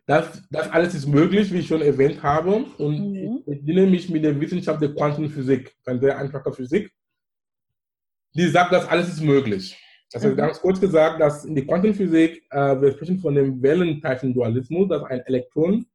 [0.06, 2.64] das, das alles ist möglich, wie ich schon erwähnt habe.
[2.78, 3.44] Und Mhm.
[3.46, 6.92] ich bediene mich mit der Wissenschaft der Quantenphysik, eine sehr einfache Physik,
[8.34, 9.78] die sagt, dass alles ist möglich.
[10.14, 10.38] Das heißt, Mhm.
[10.38, 15.20] ganz kurz gesagt, dass in der Quantenphysik, äh, wir sprechen von dem Wellenteilchen-Dualismus, dass ein
[15.26, 15.86] Elektron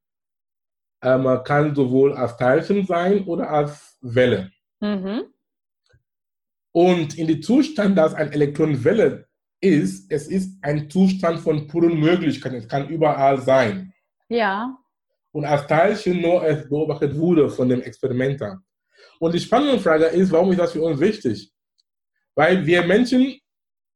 [1.03, 4.51] ähm, kann sowohl als Teilchen sein oder als Welle.
[4.81, 5.25] Mhm.
[6.73, 9.27] Und in dem Zustand, dass ein Elektron Welle
[9.61, 12.57] ist, es ist ein Zustand von puren Möglichkeiten.
[12.57, 13.93] Es kann überall sein.
[14.29, 14.77] Ja.
[15.33, 18.61] Und als Teilchen nur es beobachtet wurde von dem Experimenter.
[19.19, 21.53] Und die spannende Frage ist, warum ist das für uns wichtig?
[22.35, 23.39] Weil wir Menschen,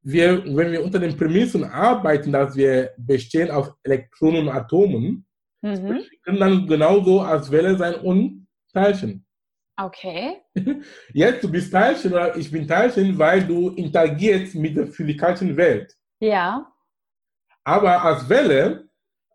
[0.02, 5.25] wir, wenn wir unter den Prämissen arbeiten, dass wir bestehen aus Elektronen und Atomen,
[5.62, 6.02] Mhm.
[6.24, 9.24] können dann genauso als Welle sein und Teilchen.
[9.78, 10.36] Okay.
[11.12, 15.94] Jetzt, du bist Teilchen oder ich bin Teilchen, weil du interagierst mit der physikalischen Welt.
[16.20, 16.66] Ja.
[17.64, 18.88] Aber als Welle,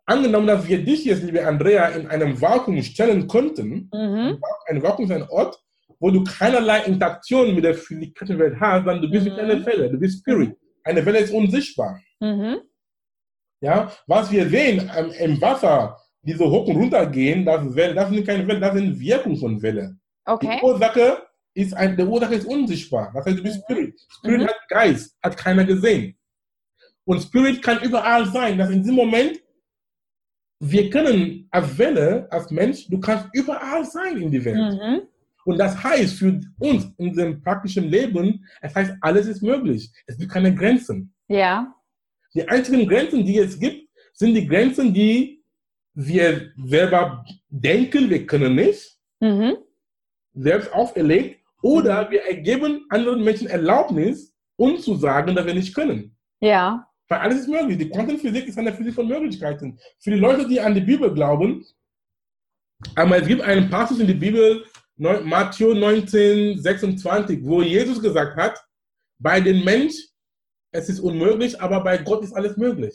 [0.06, 4.40] angenommen, dass wir dich jetzt, liebe Andrea, in einem Vakuum stellen könnten, Mhm.
[4.66, 5.62] ein Vakuum ist ein Ort,
[6.00, 9.34] wo du keinerlei Interaktion mit der physikalischen Welt hast, dann du bist Mhm.
[9.34, 10.56] eine Welle, du bist Spirit.
[10.82, 12.00] Eine Welle ist unsichtbar.
[12.18, 12.60] Mhm.
[13.60, 13.92] Ja?
[14.08, 17.94] Was wir sehen ähm, im Wasser, die so hoch und runter gehen, das, ist Welle,
[17.94, 19.96] das sind keine Welle, das sind Wirkungen von Welle.
[20.24, 20.58] Okay.
[20.60, 21.22] Die Ursache
[21.54, 23.10] ist, ein, die Ursache ist unsichtbar.
[23.14, 24.00] Das heißt, du bist Spirit.
[24.08, 24.46] Spirit Mhm.
[24.46, 26.16] hat Geist, hat keiner gesehen.
[27.04, 28.56] Und Spirit kann überall sein.
[28.56, 29.42] Das in diesem Moment,
[30.60, 34.56] wir können als Welle, als Mensch, du kannst überall sein in die Welt.
[34.74, 35.02] Mhm.
[35.44, 39.90] Und das heißt für uns in unserem praktischen Leben, es heißt, alles ist möglich.
[40.06, 41.12] Es gibt keine Grenzen.
[41.26, 41.74] Ja.
[42.32, 45.41] Die einzigen Grenzen, die es gibt, sind die Grenzen, die
[45.94, 49.56] wir selber denken, wir können nicht, Mhm.
[50.34, 56.16] selbst auferlegt, oder wir ergeben anderen Menschen Erlaubnis, uns zu sagen, dass wir nicht können.
[56.40, 56.88] Ja.
[57.08, 57.78] Weil alles ist möglich.
[57.78, 59.78] Die Quantenphysik ist eine Physik von Möglichkeiten.
[60.00, 61.64] Für die Leute, die an die Bibel glauben,
[62.96, 64.64] aber es gibt einen Passus in der Bibel,
[64.96, 68.64] Matthäus 19, 26, wo Jesus gesagt hat,
[69.18, 70.08] bei den Menschen,
[70.72, 72.94] es ist unmöglich, aber bei Gott ist alles möglich.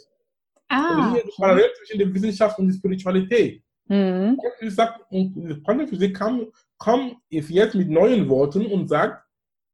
[0.69, 1.15] Und Ah.
[1.37, 3.63] Parallel zwischen der Wissenschaft und der Spiritualität.
[3.87, 4.37] Mhm.
[4.59, 9.23] Wie gesagt, und die Quantenphysik kam, kommt ist jetzt mit neuen Worten und sagt,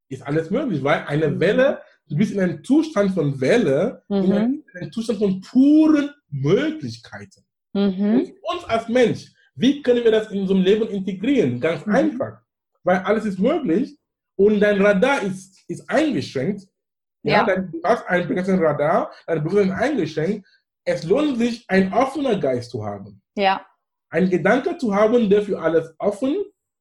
[0.08, 1.40] ist alles möglich, weil eine Mhm.
[1.40, 4.32] Welle, du bist in einem Zustand von Welle, in Mhm.
[4.32, 7.42] einem, in einem Zustand von puren Möglichkeiten.
[7.72, 7.90] Mhm.
[8.20, 11.60] Und uns als Mensch, wie können wir das in unserem Leben integrieren?
[11.60, 11.94] Ganz Mhm.
[11.94, 12.40] einfach,
[12.84, 13.96] weil alles ist möglich
[14.36, 16.62] und dein Radar ist, ist eingeschränkt.
[17.24, 17.46] Ja, Ja.
[17.46, 20.46] Dein, du hast ein begrenztes Radar, dein Bewusstsein ist eingeschränkt.
[20.84, 23.64] Es lohnt sich, ein offener Geist zu haben Ja.
[24.10, 26.36] ein Gedanke zu haben, der für alles offen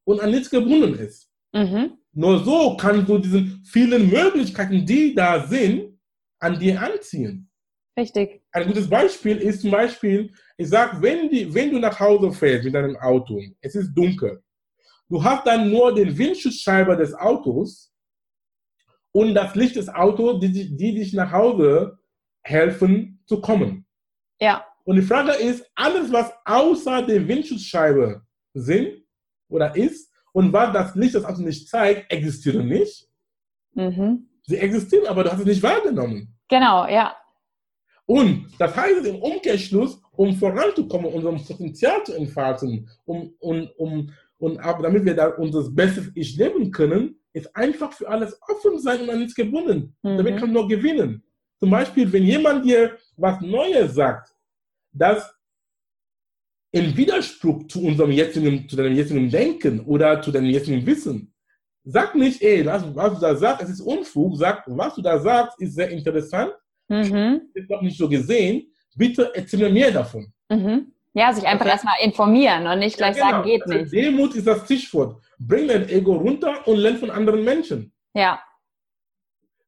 [0.06, 1.30] und an nichts gebunden ist.
[1.54, 1.98] Mhm.
[2.12, 6.00] Nur so kannst du diese vielen Möglichkeiten, die da sind,
[6.40, 7.50] an dir anziehen.
[7.98, 8.44] Richtig.
[8.52, 12.74] Ein gutes Beispiel ist zum Beispiel, ich sage, wenn, wenn du nach Hause fährst mit
[12.76, 14.44] deinem Auto, es ist dunkel,
[15.10, 17.92] du hast dann nur den Windschutzscheibe des Autos
[19.12, 21.98] und das Licht des Autos, die, die dich nach Hause
[22.44, 23.83] helfen zu kommen.
[24.44, 24.66] Ja.
[24.84, 28.22] Und die Frage ist, alles, was außer der Windschutzscheibe
[28.54, 29.04] sind
[29.48, 33.08] oder ist und was das Licht des Autos nicht zeigt, existieren nicht.
[33.74, 34.28] Mhm.
[34.46, 36.36] Sie existieren, aber du hast es nicht wahrgenommen.
[36.50, 37.16] Genau, ja.
[38.06, 44.60] Und das heißt im Umkehrschluss, um voranzukommen, unser Potenzial zu entfalten, um, um, um, und
[44.60, 49.02] auch damit wir da unser bestes Ich leben können, ist einfach für alles offen sein
[49.02, 49.96] und an nichts gebunden.
[50.04, 50.18] Mhm.
[50.18, 51.24] Damit kann man nur gewinnen.
[51.58, 54.33] Zum Beispiel, wenn jemand dir was Neues sagt,
[54.94, 55.34] das
[56.72, 61.34] in Widerspruch zu unserem jetzigen, zu deinem jetzigen Denken oder zu deinem jetzigen Wissen,
[61.84, 65.20] sag nicht, ey, was, was du da sagst, es ist Unfug, sag, was du da
[65.20, 66.54] sagst, ist sehr interessant,
[66.88, 67.42] mhm.
[67.54, 70.32] ist noch nicht so gesehen, bitte erzähl mir mehr davon.
[70.50, 70.92] Mhm.
[71.14, 71.74] Ja, sich einfach okay.
[71.74, 73.38] erstmal informieren und nicht gleich ja, genau.
[73.38, 73.94] sagen, geht also nicht.
[73.94, 75.22] Demut ist das Stichwort.
[75.38, 77.94] Bring dein Ego runter und lern von anderen Menschen.
[78.16, 78.42] Ja.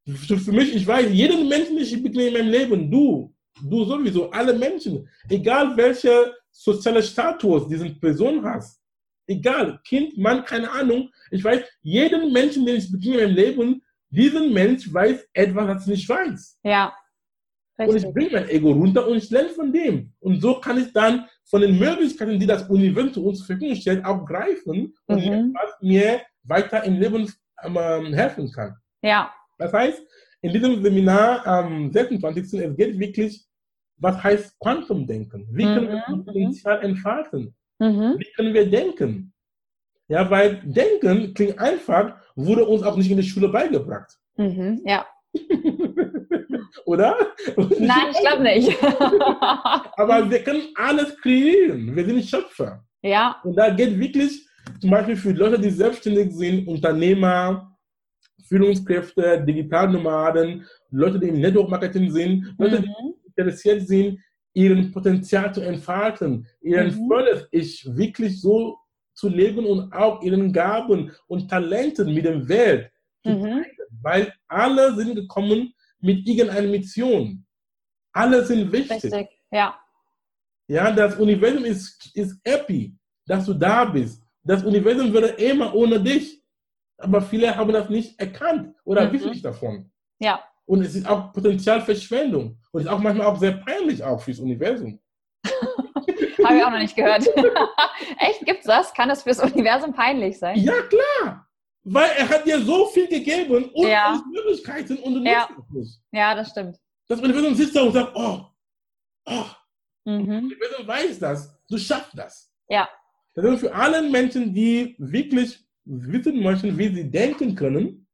[0.07, 3.85] Für, für mich, ich weiß, jeden Menschen, den ich begegne in meinem Leben, du, du
[3.85, 8.81] sowieso, alle Menschen, egal welcher soziale Status diese Person hast,
[9.27, 13.81] egal, Kind, Mann, keine Ahnung, ich weiß, jeden Menschen, den ich begegne in meinem Leben,
[14.09, 16.59] diesen Mensch weiß etwas, was ich nicht weiß.
[16.63, 16.93] Ja.
[17.77, 17.89] Richtig.
[17.89, 20.13] Und ich bringe mein Ego runter und ich lerne von dem.
[20.19, 24.05] Und so kann ich dann von den Möglichkeiten, die das Universum uns zur Verfügung stellt,
[24.05, 25.53] auch greifen und mhm.
[25.53, 27.31] was mir weiter im Leben
[27.63, 28.75] ähm, helfen kann.
[29.01, 29.33] Ja.
[29.57, 30.01] Das heißt,
[30.45, 32.43] in diesem Seminar am 26.
[32.53, 33.43] es geht wirklich,
[33.97, 35.47] was heißt Quantumdenken?
[35.51, 36.23] Wie können wir mhm.
[36.23, 37.55] Potenzial entfalten?
[37.79, 38.15] Mhm.
[38.19, 39.33] Wie können wir denken?
[40.07, 44.11] Ja, weil Denken klingt einfach, wurde uns auch nicht in der Schule beigebracht.
[44.37, 44.81] Mhm.
[44.85, 45.03] Ja.
[46.85, 47.17] Oder?
[47.79, 48.83] Nein, ich glaube nicht.
[48.83, 51.95] Aber wir können alles kreieren.
[51.95, 52.85] Wir sind Schöpfer.
[53.01, 53.41] Ja.
[53.43, 54.47] Und da geht wirklich
[54.79, 57.74] zum Beispiel für Leute, die selbstständig sind, Unternehmer,
[58.47, 62.83] Führungskräfte, Digitalnomaden, Leute, die im Network Marketing sind, Leute, mhm.
[62.83, 64.19] die interessiert sind,
[64.53, 67.07] ihren Potenzial zu entfalten, ihren mhm.
[67.07, 68.77] volles Ich wirklich so
[69.13, 72.91] zu leben und auch ihren Gaben und Talenten mit der Welt
[73.23, 73.41] zu mhm.
[73.41, 73.65] teilen.
[74.01, 77.45] Weil alle sind gekommen, mit irgendeiner Mission.
[78.13, 79.03] Alle sind wichtig.
[79.03, 79.77] Richtig, ja.
[80.67, 84.23] Ja, das Universum ist, ist happy, dass du da bist.
[84.43, 86.41] Das Universum wäre immer ohne dich.
[86.97, 89.13] Aber viele haben das nicht erkannt oder mhm.
[89.13, 89.91] wissen nicht davon.
[90.19, 90.43] Ja.
[90.65, 92.57] Und es ist auch Potenzialverschwendung.
[92.71, 94.99] Und es ist auch manchmal auch sehr peinlich auch fürs Universum.
[96.43, 97.27] Habe ich auch noch nicht gehört.
[98.19, 98.93] Echt, gibt's das?
[98.93, 100.57] Kann das fürs Universum peinlich sein?
[100.59, 101.47] Ja, klar.
[101.83, 104.21] Weil er hat dir so viel gegeben und ja.
[104.31, 105.47] Möglichkeiten und du ja.
[105.49, 106.01] nutzt es nicht.
[106.11, 106.79] Ja, das stimmt.
[107.07, 108.41] Das Universum sitzt da und sagt, oh,
[109.25, 109.45] oh.
[110.05, 110.27] Mhm.
[110.27, 112.51] Das Universum weiß das, du schaffst das.
[112.67, 112.89] Ja.
[113.35, 118.07] Das ist für alle Menschen, die wirklich wissen möchten, wie sie denken können,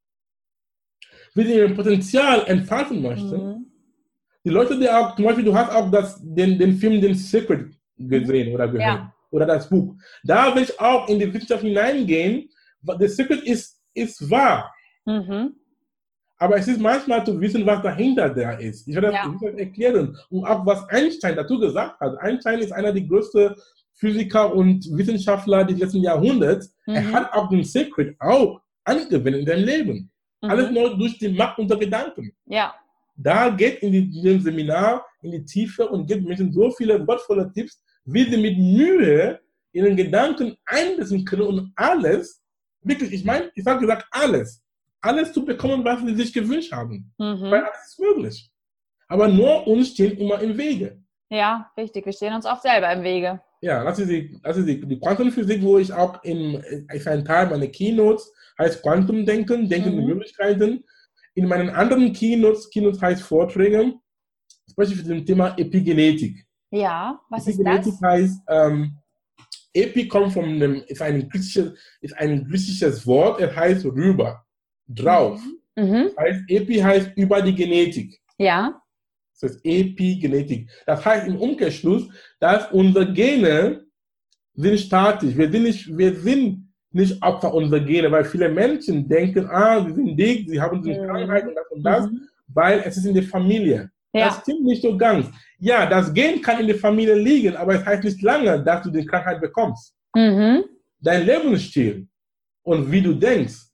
[1.34, 3.36] wie sie ihr Potenzial entfalten möchten.
[3.36, 3.66] Mhm.
[4.44, 7.72] Die Leute, die auch, zum Beispiel, du hast auch das, den, den Film The Secret
[7.96, 8.80] gesehen oder gehört.
[8.80, 9.14] Ja.
[9.30, 9.94] Oder das Buch.
[10.24, 12.50] Da will ich auch in die Wissenschaft hineingehen,
[12.98, 14.74] The Secret ist, ist wahr.
[15.06, 15.54] Mhm.
[16.38, 18.88] Aber es ist manchmal zu wissen, was dahinter da ist.
[18.88, 19.48] Ich werde das, ja.
[19.50, 20.18] erklären.
[20.28, 22.18] Und auch was Einstein dazu gesagt hat.
[22.18, 23.54] Einstein ist einer der größten
[24.02, 26.74] Physiker und Wissenschaftler des letzten Jahrhunderts.
[26.86, 26.94] Mhm.
[26.94, 30.10] Er hat auch den Secret auch angewendet in seinem Leben.
[30.42, 30.50] Mhm.
[30.50, 32.32] Alles nur durch die Macht unter Gedanken.
[32.46, 32.74] Ja.
[33.16, 37.06] Da geht in, die, in dem Seminar in die Tiefe und gibt Menschen so viele
[37.06, 39.38] wertvolle Tipps, wie sie mit Mühe
[39.72, 42.42] ihren Gedanken einsetzen können und alles
[42.82, 44.60] wirklich, ich meine, ich habe gesagt, alles.
[45.00, 47.12] Alles zu bekommen, was sie sich gewünscht haben.
[47.18, 47.50] Mhm.
[47.52, 48.50] Weil alles ist möglich.
[49.06, 51.01] Aber nur uns stehen immer im Wege.
[51.32, 52.04] Ja, richtig.
[52.04, 53.40] Wir stehen uns oft selber im Wege.
[53.62, 56.56] Ja, das ist die, das ist die, die Quantenphysik, wo ich auch in,
[56.92, 60.04] ist ein Teil meiner Keynotes, heißt Quantumdenken, Denken mhm.
[60.04, 60.84] Möglichkeiten.
[61.34, 63.94] In meinen anderen Keynotes, Keynotes heißt Vorträge,
[64.70, 66.46] spreche ich für das Thema Epigenetik.
[66.70, 68.10] Ja, was Epigenetik ist das?
[68.10, 68.98] heißt, ähm,
[69.72, 74.44] Epi kommt von einem, ist ein griechisches, ist ein griechisches Wort, es heißt rüber,
[74.86, 75.40] drauf.
[75.76, 75.84] Mhm.
[75.84, 76.10] mhm.
[76.14, 78.20] Das heißt, Epi heißt über die Genetik.
[78.36, 78.81] Ja.
[79.42, 80.70] Das heißt Epigenetik.
[80.86, 82.08] Das heißt im Umkehrschluss,
[82.40, 83.84] dass unsere Gene
[84.54, 85.36] sind statisch.
[85.36, 89.94] Wir sind nicht, wir sind nicht Opfer unserer Gene, weil viele Menschen denken, ah, sie
[89.94, 91.06] sind dick, sie haben diese mhm.
[91.06, 92.28] Krankheit und das und das, mhm.
[92.48, 93.90] weil es ist in der Familie.
[94.12, 94.26] Ja.
[94.26, 95.26] Das stimmt nicht so ganz.
[95.58, 98.90] Ja, das Gen kann in der Familie liegen, aber es heißt nicht lange, dass du
[98.90, 99.94] die Krankheit bekommst.
[100.14, 100.64] Mhm.
[101.00, 102.06] Dein Lebensstil,
[102.64, 103.72] und wie du denkst,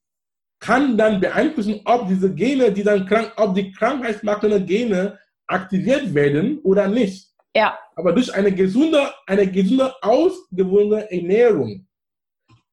[0.61, 6.59] kann dann beeinflussen, ob diese Gene, die dann krank, ob die krankheitsmachenden Gene aktiviert werden
[6.63, 7.29] oder nicht.
[7.57, 7.79] Ja.
[7.97, 11.87] Aber durch eine gesunde, eine gesunde, ausgewogene Ernährung,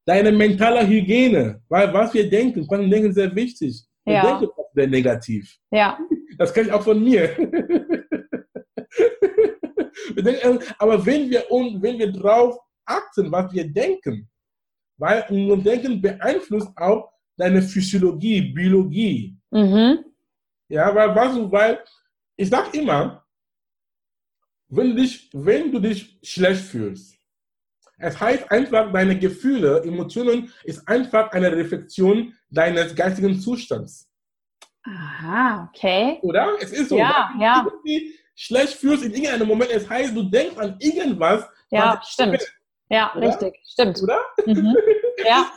[0.04, 3.82] deine mentale Hygiene, weil was wir denken, Quanten denken sehr wichtig.
[4.04, 4.22] Wir Ja.
[4.38, 5.56] denken oft sehr negativ.
[5.72, 5.98] Ja.
[6.38, 7.28] Das kenne ich auch von mir.
[10.16, 14.28] denken, aber wenn wir, wenn wir drauf achten, was wir denken,
[14.98, 19.36] weil unser Denken beeinflusst auch deine Physiologie, Biologie.
[19.50, 19.98] Mhm.
[20.68, 21.78] Ja, weil, was, du- weil
[22.36, 23.26] ich sag immer,
[24.68, 27.16] wenn du, dich, wenn du dich schlecht fühlst,
[27.98, 34.10] es heißt einfach, deine Gefühle, Emotionen ist einfach eine Reflexion deines geistigen Zustands.
[34.84, 36.18] Aha, okay.
[36.22, 36.56] Oder?
[36.60, 36.98] Es ist so.
[36.98, 41.44] Ja, Wenn du irgendwie schlecht fühlst in irgendeinem Moment, es heißt, du denkst an irgendwas.
[41.70, 42.44] Ja, stimmt.
[42.88, 43.28] Ja, Oder?
[43.28, 43.58] richtig.
[43.66, 44.02] Stimmt.
[44.02, 44.20] Oder?
[44.44, 44.76] Mhm.
[45.24, 45.50] Ja,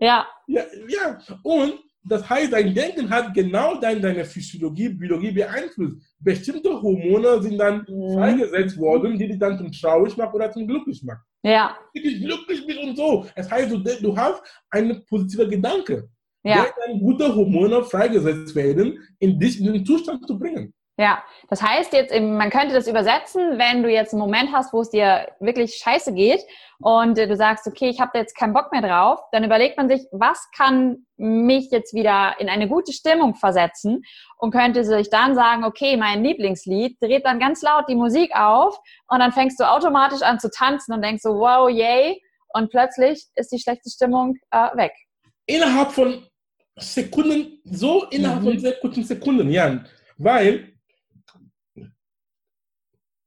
[0.00, 5.96] ja, Ja, ja, und das heißt, dein Denken hat genau dein, deine Physiologie, Biologie beeinflusst.
[6.20, 8.14] Bestimmte Hormone sind dann Mhm.
[8.14, 11.22] freigesetzt worden, die dich dann zum traurig machen oder zum glücklich machen.
[11.42, 13.26] ja, Wirklich glücklich bist und so.
[13.36, 16.08] Das heißt, du, du hast einen positiven Gedanke,
[16.42, 16.62] ja.
[16.64, 20.72] der dann gute Hormone freigesetzt werden, in dich in den Zustand zu bringen.
[20.96, 24.72] Ja, das heißt jetzt, eben, man könnte das übersetzen, wenn du jetzt einen Moment hast,
[24.72, 26.40] wo es dir wirklich scheiße geht
[26.78, 29.88] und äh, du sagst, okay, ich habe jetzt keinen Bock mehr drauf, dann überlegt man
[29.88, 34.02] sich, was kann mich jetzt wieder in eine gute Stimmung versetzen
[34.38, 38.78] und könnte sich dann sagen, okay, mein Lieblingslied, dreht dann ganz laut die Musik auf
[39.08, 43.26] und dann fängst du automatisch an zu tanzen und denkst so, wow, yay, und plötzlich
[43.34, 44.92] ist die schlechte Stimmung äh, weg.
[45.46, 46.24] Innerhalb von
[46.76, 48.44] Sekunden, so innerhalb Mhm.
[48.44, 49.80] von sehr kurzen Sekunden, ja.
[50.18, 50.73] Weil,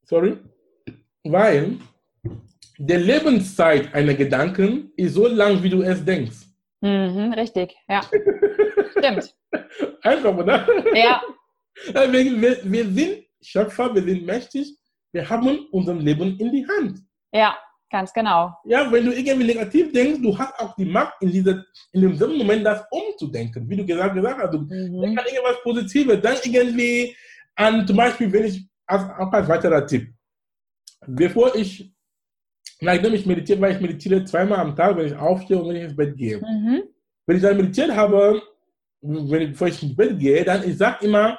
[0.08, 0.38] sorry,
[1.24, 1.78] weil
[2.80, 6.38] die Lebenszeit einer Gedanken ist so lang, wie du es denkst.
[6.82, 8.02] Mhm, richtig, ja.
[8.98, 9.36] Stimmt.
[10.04, 10.68] Einfach, oder?
[10.96, 11.22] Ja,
[11.94, 14.76] Wir, wir, wir sind Schöpfer, wir sind mächtig,
[15.12, 17.00] wir haben unser Leben in die Hand.
[17.32, 17.56] ja,
[17.92, 18.52] ganz genau.
[18.66, 22.38] Ja, wenn du irgendwie negativ denkst, du hast auch die Macht, in, diese, in demselben
[22.40, 23.70] Moment das umzudenken.
[23.70, 25.02] Wie du gesagt, gesagt hast, du Mhm.
[25.02, 26.20] Denk an irgendwas Positives.
[26.22, 27.16] Dann irgendwie
[27.56, 30.14] an, zum Beispiel, wenn ich, auch als weiterer Tipp,
[31.06, 31.92] bevor ich,
[32.82, 35.84] nachdem ich meditiere, weil ich meditiere zweimal am Tag, wenn ich aufstehe und wenn ich
[35.84, 36.38] ins Bett gehe.
[36.40, 36.84] Mhm.
[37.26, 38.42] Wenn ich dann meditiert habe,
[39.02, 41.38] wenn ich, bevor ich ins Bett gehe, dann ich sage immer,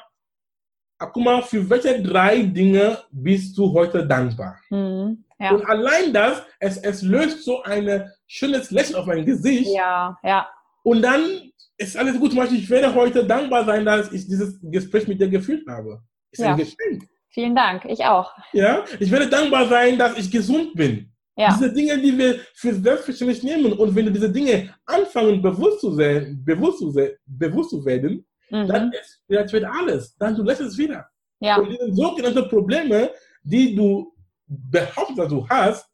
[0.99, 4.59] ah, guck mal, für welche drei Dinge bist du heute dankbar?
[4.71, 5.25] Mhm.
[5.41, 5.53] Ja.
[5.53, 9.71] Und allein das, es, es löst so ein schönes Lächeln auf mein Gesicht.
[9.75, 10.49] ja, ja,
[10.83, 12.33] Und dann ist alles gut.
[12.33, 16.03] Zum Beispiel, ich werde heute dankbar sein, dass ich dieses Gespräch mit dir geführt habe.
[16.33, 16.51] Ist Ja.
[16.53, 17.09] ein Geschenk.
[17.39, 17.85] Vielen Dank.
[17.85, 18.33] Ich auch.
[18.53, 18.85] Ja?
[18.99, 21.13] Ich werde dankbar sein, dass ich gesund bin.
[21.37, 23.73] Ja, Diese Dinge, die wir für selbstverständlich nehmen.
[23.73, 28.27] Und wenn du diese Dinge anfangen, bewusst zu, sein, bewusst zu, sein, bewusst zu werden,
[28.51, 28.93] dann mhm.
[29.01, 30.17] ist, das wird alles.
[30.17, 31.07] Dann du lässt es wieder.
[31.39, 33.11] ja, Und diese sogenannten Probleme,
[33.45, 34.13] die du
[34.47, 35.87] behauptest, dass du hast,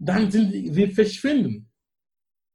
[0.00, 1.68] dann sind sie, verschwinden.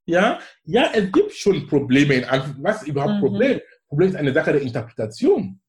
[0.06, 2.14] Ja, ja, es gibt schon Probleme.
[2.14, 3.20] In Anf- Was ist überhaupt Mhm.
[3.20, 3.60] Problem?
[3.88, 5.60] Problem ist eine Sache der Interpretation.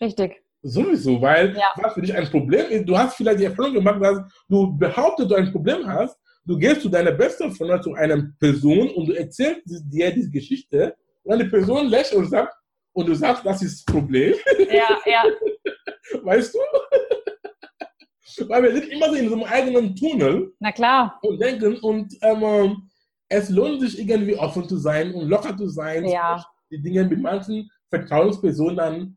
[0.00, 0.42] richtig.
[0.68, 1.64] Sowieso, weil Ja.
[1.76, 5.30] was für dich ein Problem ist, du hast vielleicht die Erfahrung gemacht, dass du behauptest,
[5.30, 9.12] du ein Problem hast, du gehst zu deiner besten Freundin, zu einer Person und du
[9.12, 12.52] erzählst dir diese Geschichte und dann die Person lächelt und sagt,
[12.92, 14.34] und du sagst, das ist das Problem,
[14.70, 15.24] Ja, ja,
[16.22, 16.58] weißt du?
[18.48, 21.18] weil wir sind immer so in so einem eigenen Tunnel na klar.
[21.22, 22.88] und denken und ähm,
[23.28, 26.44] es lohnt sich irgendwie offen zu sein und locker zu sein, Ja.
[26.70, 29.16] die Dinge mit manchen Vertrauenspersonen dann,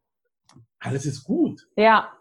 [0.80, 1.67] alles ist gut.
[1.75, 2.11] Ja,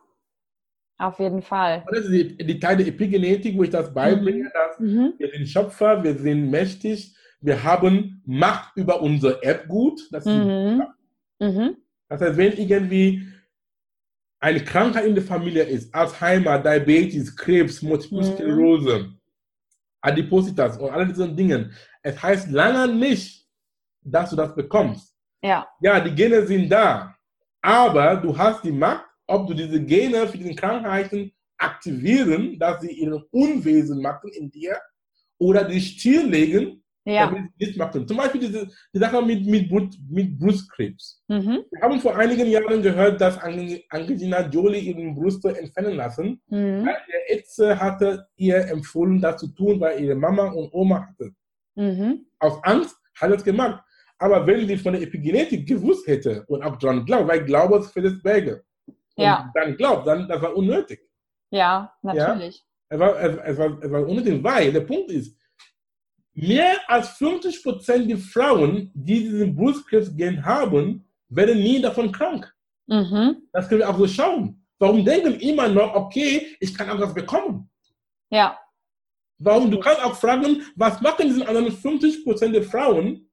[0.98, 1.84] auf jeden Fall.
[1.86, 5.14] Und das ist die, die Teil der Epigenetik, wo ich das beibringe, dass Mhm.
[5.16, 10.00] wir sind Schöpfer, wir sind mächtig, wir haben Macht über unser Erbgut.
[10.10, 10.82] Das, Mhm.
[11.38, 11.76] Mhm.
[12.08, 13.28] das heißt, wenn irgendwie
[14.40, 18.22] eine Krankheit in der Familie ist, Alzheimer, Diabetes, Krebs, Multiple Mhm.
[18.24, 19.14] Sklerose,
[20.00, 23.46] Adipositas und all diesen Dingen, es heißt lange nicht,
[24.02, 25.14] dass du das bekommst.
[25.42, 27.14] Ja, Ja, die Gene sind da,
[27.62, 32.92] aber du hast die Macht, ob du diese Gene für diese Krankheiten aktivieren, dass sie
[32.92, 34.76] ihren Unwesen machen in dir
[35.38, 37.26] oder die stilllegen, ja.
[37.26, 38.06] damit sie nichts machen.
[38.06, 39.70] Zum Beispiel diese, die Sache mit, mit,
[40.08, 41.22] mit Brustkrebs.
[41.28, 41.64] Mhm.
[41.70, 46.40] Wir haben vor einigen Jahren gehört, dass Ange- Angelina Jolie ihren Brust entfernen lassen.
[46.48, 46.86] Mhm.
[46.86, 51.32] Weil Der Ärzte hatte ihr empfohlen, das zu tun, weil ihre Mama und Oma hatte.
[51.74, 52.26] Mhm.
[52.38, 53.82] Aus Angst hat er es gemacht.
[54.18, 57.92] Aber wenn sie von der Epigenetik gewusst hätte und auch dran glaubt, weil Glaube ist
[57.92, 58.64] für das Berge.
[58.86, 59.50] Und Ja.
[59.54, 61.00] dann glaubt, dann das war unnötig.
[61.50, 62.64] Ja, natürlich.
[62.88, 65.36] Es war, es, es, war, es war unnötig, weil der Punkt ist,
[66.34, 72.52] mehr als 50 Prozent der Frauen, die diesen Brustkrebsgen haben, werden nie davon krank.
[72.86, 73.42] Mhm.
[73.52, 74.64] Das können wir auch so schauen.
[74.78, 77.68] Warum denken immer noch, okay, ich kann auch was bekommen?
[78.30, 78.58] Ja.
[79.38, 79.70] Warum?
[79.70, 83.27] Du kannst auch fragen, was machen diese anderen 50 Prozent der Frauen,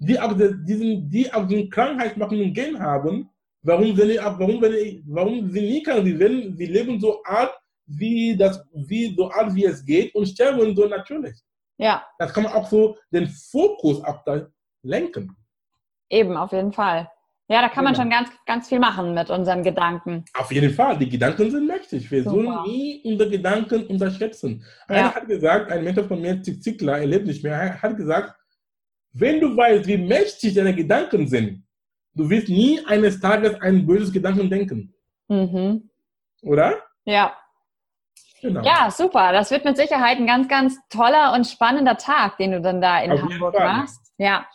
[0.00, 3.30] die auch diesen, die auch den krankheitsmachenden Gen haben?
[3.62, 4.60] Warum sind die, warum,
[5.06, 6.04] warum sind nie krank?
[6.04, 7.50] Sie, werden, sie leben so alt,
[7.86, 11.36] wie das, wie so alt wie es geht und sterben so natürlich.
[11.78, 12.04] Ja.
[12.18, 14.46] Das kann man auch so den Fokus auch da
[14.82, 15.36] lenken.
[16.08, 17.08] Eben, auf jeden Fall.
[17.48, 18.04] Ja, da kann man Genau.
[18.04, 20.24] schon ganz, ganz viel machen mit unseren Gedanken.
[20.34, 22.08] Auf jeden Fall, die Gedanken sind mächtig.
[22.10, 22.34] Wir Super.
[22.36, 24.64] sollen nie unsere Gedanken unterschätzen.
[24.88, 24.94] Ja.
[24.94, 27.96] Einer hat gesagt, ein Mentor von mir, Zig Ziglar, er lebt nicht mehr, er hat
[27.96, 28.34] gesagt,
[29.12, 31.64] wenn du weißt, wie mächtig deine Gedanken sind,
[32.14, 34.94] du wirst nie eines Tages ein böses Gedanken denken.
[35.28, 35.90] Mhm.
[36.42, 36.76] Oder?
[37.04, 37.34] Ja.
[38.40, 38.62] Genau.
[38.62, 39.32] Ja, super.
[39.32, 43.00] Das wird mit Sicherheit ein ganz, ganz toller und spannender Tag, den du dann da
[43.00, 44.12] in Auf Hamburg machst.
[44.16, 44.46] Ja.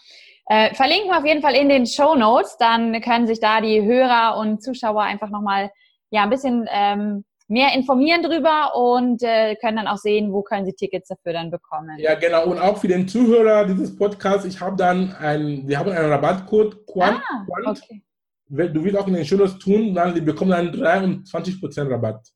[0.47, 3.83] Äh, verlinken wir auf jeden Fall in den Show Notes, dann können sich da die
[3.83, 5.71] Hörer und Zuschauer einfach nochmal
[6.11, 10.65] ja, ein bisschen ähm, mehr informieren drüber und äh, können dann auch sehen, wo können
[10.65, 11.97] sie Tickets dafür dann bekommen.
[11.99, 12.45] Ja, genau.
[12.47, 16.85] Und auch für den Zuhörer dieses Podcasts, ich habe dann ein, wir haben einen Rabattcode,
[16.87, 17.81] Quant, Ah, Quant.
[17.83, 18.01] okay.
[18.47, 22.27] Du willst auch in den Shownotes tun, dann die bekommen dann 23% Rabatt.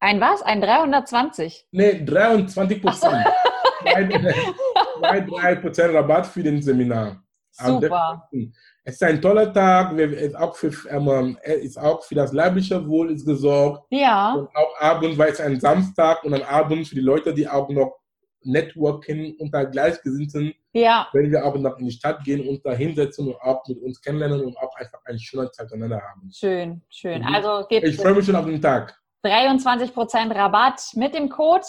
[0.00, 0.42] Ein was?
[0.42, 1.66] Ein 320?
[1.72, 3.26] Nee, 23 Prozent.
[5.02, 7.22] 3% Rabatt für den Seminar.
[7.66, 8.28] Super.
[8.30, 8.56] 6.
[8.84, 13.10] Es ist ein toller Tag, ist auch für, ähm, ist auch für das leibliche Wohl
[13.10, 13.86] ist gesorgt.
[13.90, 17.46] Ja, Und auch abends, weil es ein Samstag und am Abend für die Leute, die
[17.46, 17.98] auch noch
[18.42, 23.28] networken unter Gleichgesinnten, ja, werden wir auch noch in die Stadt gehen und da hinsetzen
[23.28, 26.30] und auch mit uns kennenlernen und auch einfach eine schöne Zeit miteinander haben.
[26.32, 27.20] schön, schön.
[27.20, 27.34] Mhm.
[27.34, 28.96] Also Ich freue mich schon auf den Tag.
[29.24, 31.66] 23% Rabatt mit dem Code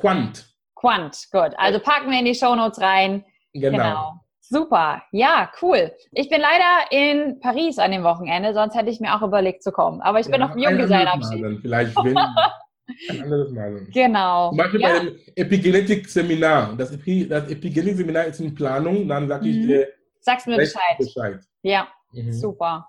[0.00, 0.46] Quant.
[0.74, 1.28] Quant.
[1.30, 3.24] Gut, also packen wir in die Shownotes rein.
[3.52, 3.76] Genau.
[3.76, 4.20] Genau.
[4.50, 5.02] Super.
[5.12, 5.92] Ja, cool.
[6.10, 9.70] Ich bin leider in Paris an dem Wochenende, sonst hätte ich mir auch überlegt zu
[9.70, 10.00] kommen.
[10.00, 11.44] Aber ich bin Ja, auf dem Junggesellenabschied.
[11.44, 11.58] dann.
[11.62, 12.16] Vielleicht wenn,
[13.10, 13.86] ein anderes Mal.
[13.92, 14.48] Genau.
[14.48, 16.74] Zum Beispiel Ja, bei dem Epigenetik-Seminar.
[16.76, 19.66] Das, Epi, das Epigenetik-Seminar ist in Planung, dann sage ich Mhm.
[19.68, 19.88] dir
[20.20, 20.98] sagst mir Bescheid.
[20.98, 21.40] Bescheid.
[21.62, 22.32] Ja, Mhm.
[22.32, 22.88] super.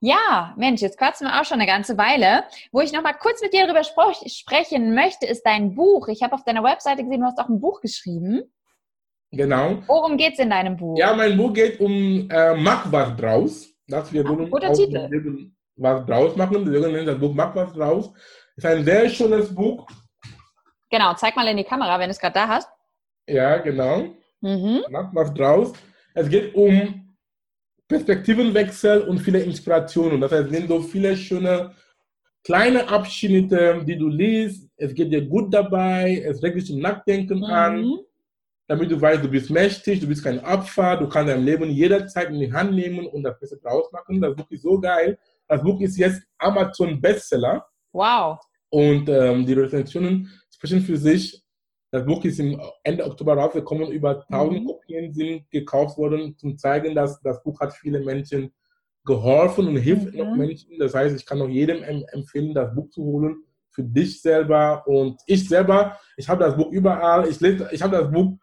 [0.00, 2.44] Ja, Mensch, jetzt quatschen wir auch schon eine ganze Weile.
[2.72, 6.08] Wo ich noch mal kurz mit dir darüber sprechen möchte, ist dein Buch.
[6.08, 8.42] Ich habe auf deiner Webseite gesehen, du hast auch ein Buch geschrieben.
[9.32, 9.82] Genau.
[9.86, 10.98] Worum geht's in deinem Buch?
[10.98, 13.68] Ja, mein Buch geht um äh, Mach was draus.
[13.88, 15.08] Dass wir wollen guter Titel.
[15.10, 16.64] Leben was draus machen.
[16.70, 18.12] Deswegen nennt das Buch Mach was draus.
[18.56, 19.86] Ist ein sehr schönes Buch.
[20.90, 22.68] Genau, zeig mal in die Kamera, wenn du es gerade da hast.
[23.26, 24.10] Ja, genau.
[24.42, 24.82] Mhm.
[24.90, 25.72] Mach was draus.
[26.14, 27.16] Es geht um
[27.88, 30.20] Perspektivenwechsel und viele Inspirationen.
[30.20, 31.74] Das heißt, es sind so viele schöne
[32.44, 34.68] kleine Abschnitte, die du liest.
[34.76, 36.22] Es geht dir gut dabei.
[36.26, 37.98] Es regt dich zum Nachdenken an, Mhm.
[38.66, 42.28] Damit du weißt, du bist mächtig, du bist kein Opfer, du kannst dein Leben jederzeit
[42.30, 44.20] in die Hand nehmen und das Beste draus machen.
[44.20, 45.18] Das Buch ist so geil.
[45.48, 48.38] Das Buch ist jetzt Amazon Bestseller Wow.
[48.70, 51.42] und ähm, die Rezensionen sprechen für sich.
[51.90, 53.90] Das Buch ist im Ende Oktober rausgekommen.
[53.90, 54.66] Über 1000 Mhm.
[54.66, 58.50] Kopien sind gekauft worden, zum zeigen, dass das Buch hat viele Menschen
[59.04, 60.18] geholfen und hilft Mhm.
[60.18, 60.78] noch Menschen.
[60.78, 64.82] Das heißt, ich kann noch jedem em- empfehlen, das Buch zu holen für dich selber.
[64.86, 67.28] Und ich selber, ich habe das Buch überall.
[67.28, 68.38] Ich lese, ich habe das Buch,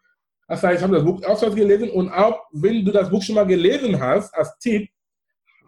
[0.50, 3.36] das heißt, ich habe das Buch öfters gelesen und auch wenn du das Buch schon
[3.36, 4.88] mal gelesen hast, als Tipp,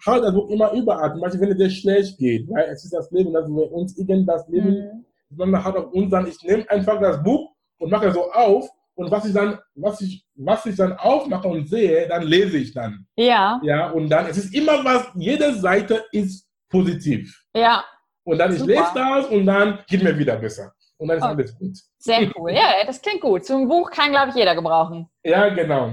[0.04, 1.12] halt das Buch immer überall.
[1.12, 3.96] Zum Beispiel, wenn es dir schlecht geht, weil es ist das Leben, dass wir uns
[3.96, 5.50] irgendwas Leben Mhm.
[5.52, 9.10] man hat auf uns dann, ich nehme einfach das Buch und mache so auf und
[9.10, 13.06] was ich dann, was ich, was ich dann aufmache und sehe, dann lese ich dann.
[13.16, 17.40] Ja, Ja, und dann, es ist immer was, jede Seite ist positiv.
[17.54, 17.84] ja,
[18.24, 18.72] Und dann, ich Super.
[18.72, 20.72] lese das und dann geht mir wieder besser.
[21.02, 21.26] Und dann ist Oh.
[21.26, 21.76] alles gut.
[21.98, 22.52] sehr cool.
[22.52, 23.50] Ja, das klingt gut.
[23.50, 25.08] Ein Buch kann, glaube ich, jeder gebrauchen.
[25.24, 25.88] Ja, genau.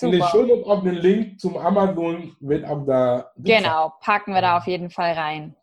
[0.00, 0.28] In den Super.
[0.30, 3.30] Show auf den Link zum Amazon wird auch da.
[3.36, 5.56] Genau, packen wir da auf jeden Fall rein.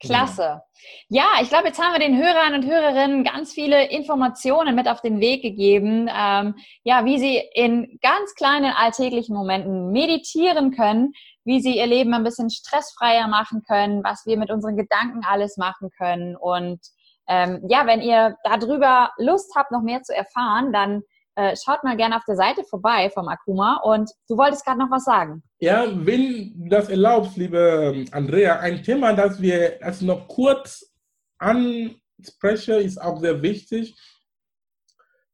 [0.00, 0.62] Klasse.
[1.08, 5.00] Ja, ich glaube, jetzt haben wir den Hörern und Hörerinnen ganz viele Informationen mit auf
[5.00, 11.12] den Weg gegeben, ähm, ja, wie sie in ganz kleinen alltäglichen Momenten meditieren können,
[11.44, 15.56] wie sie ihr Leben ein bisschen stressfreier machen können, was wir mit unseren Gedanken alles
[15.56, 16.36] machen können.
[16.36, 16.80] Und
[17.28, 21.02] ähm, ja, wenn ihr darüber Lust habt, noch mehr zu erfahren, dann
[21.34, 23.80] äh, schaut mal gerne auf der Seite vorbei vom Akuma.
[23.84, 25.42] Und du wolltest gerade noch was sagen.
[25.58, 30.92] Ja, wenn du das erlaubst, liebe ähm, Andrea, ein Thema, das wir als noch kurz
[31.38, 33.96] ansprechen, ist auch sehr wichtig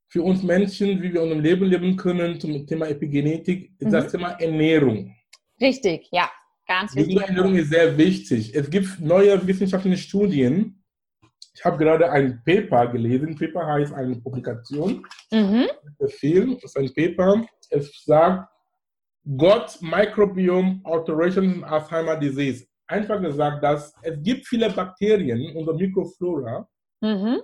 [0.08, 3.92] für uns Menschen, wie wir unser Leben leben können zum Thema Epigenetik, ist Mhm.
[3.92, 5.16] das Thema Ernährung.
[5.58, 6.30] Richtig, ja,
[6.66, 7.14] ganz wichtig.
[7.14, 8.54] Gesunde Ernährung ist sehr wichtig.
[8.54, 10.81] Es gibt neue wissenschaftliche Studien,
[11.54, 13.36] ich habe gerade ein Paper gelesen.
[13.36, 15.06] Paper heißt eine Publikation.
[15.30, 15.66] Mhm.
[15.98, 17.44] Befehl ist ein Paper.
[17.70, 18.48] Es sagt,
[19.24, 22.66] Gut Microbiome Alterations in Alzheimer Disease.
[22.88, 26.68] Einfach gesagt, dass es gibt viele Bakterien in unserer Mikroflora,
[27.00, 27.40] Mhm.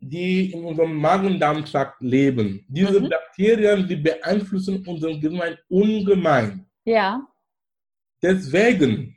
[0.00, 2.64] die in unserem Magen-Darm-Trakt leben.
[2.68, 3.08] Diese Mhm.
[3.08, 6.66] Bakterien, die beeinflussen unseren Gehirn ungemein.
[6.84, 7.24] Ja.
[8.22, 9.14] Deswegen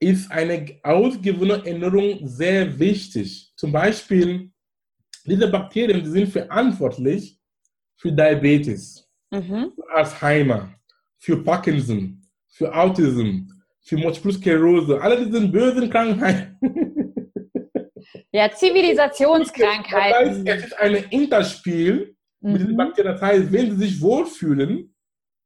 [0.00, 3.52] ist eine ausgewogene Ernährung sehr wichtig.
[3.56, 4.50] Zum Beispiel,
[5.24, 7.38] diese Bakterien die sind verantwortlich
[7.96, 9.72] für Diabetes, Mhm.
[9.74, 10.74] für Alzheimer,
[11.18, 13.48] für Parkinson, für Autism,
[13.82, 16.56] für Multiple Sklerose, alle diese bösen Krankheiten.
[18.32, 20.28] Ja, Das Zivilisationskrankheiten.
[20.28, 22.76] heißt, es ist ein Interspiel mit diesen Mhm.
[22.76, 23.12] Bakterien.
[23.14, 24.94] Das heißt, wenn sie sich wohlfühlen,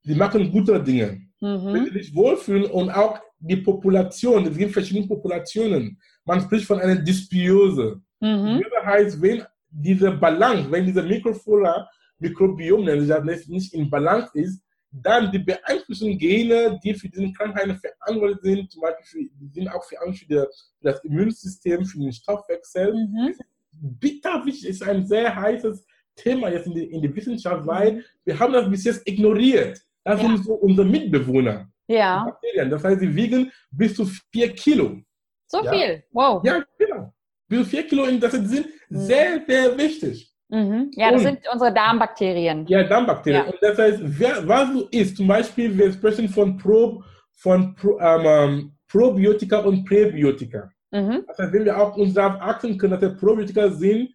[0.02, 1.22] sie machen gute Dinge.
[1.40, 1.86] Wenn Mhm.
[1.86, 5.98] sie sich wohlfühlen und auch die Population, es gibt verschiedene Populationen.
[6.24, 8.00] Man spricht von einer Dysbiose.
[8.20, 8.62] Mhm.
[8.76, 11.88] Das heißt, wenn diese Balance, wenn diese Mikroflora,
[12.18, 14.62] Mikrobiom, sich nicht- in Balance ist,
[14.92, 19.82] dann die beeinflussen Gene, die für diese Krankheiten verantwortlich sind, zum Beispiel für, sind auch
[19.84, 20.48] verantwortlich für,
[20.82, 22.92] das Immunsystem, für den Stoffwechsel.
[22.94, 23.34] Mhm.
[23.72, 25.84] Bitter wichtig ist ein sehr heißes
[26.14, 29.80] Thema jetzt in der in die Wissenschaft, weil wir haben das bis jetzt ignoriert.
[30.04, 30.28] Das Ja.
[30.28, 31.71] sind so unsere Mitbewohner.
[31.88, 32.70] Ja, Bakterien.
[32.70, 34.98] Das heißt, sie wiegen bis zu vier Kilo.
[35.46, 35.72] so Ja.
[35.72, 36.02] viel.
[36.12, 36.42] Wow.
[36.44, 37.12] Ja, genau.
[37.48, 38.48] Bis zu vier Kilo, das sind
[38.88, 40.32] sehr, sehr wichtig.
[40.48, 40.90] Mhm.
[40.94, 42.66] Ja, das Und- sind unsere Darmbakterien.
[42.66, 43.44] Ja, Darmbakterien.
[43.46, 43.50] Ja.
[43.50, 47.02] Und das heißt, wer, was du isst, zum Beispiel, wir sprechen von, Pro,
[47.38, 50.70] von Pro, ähm, ähm, Probiotika und Präbiotika.
[50.90, 51.24] Mhm.
[51.26, 54.10] Das heißt, wenn wir auch uns darauf achten können, dass die Probiotika sind,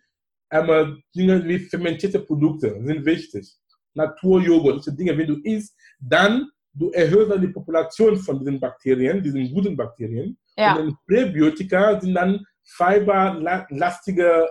[0.52, 3.56] ähm, Dinge wie fermentierte Produkte sind wichtig.
[3.96, 9.22] Naturjoghurt, diese Dinge, wenn du isst, dann du erhöhst dann die Population von diesen Bakterien,
[9.22, 10.38] diesen guten Bakterien.
[10.58, 10.76] Ja.
[10.76, 14.48] Und dann Präbiotika sind dann fiberlastige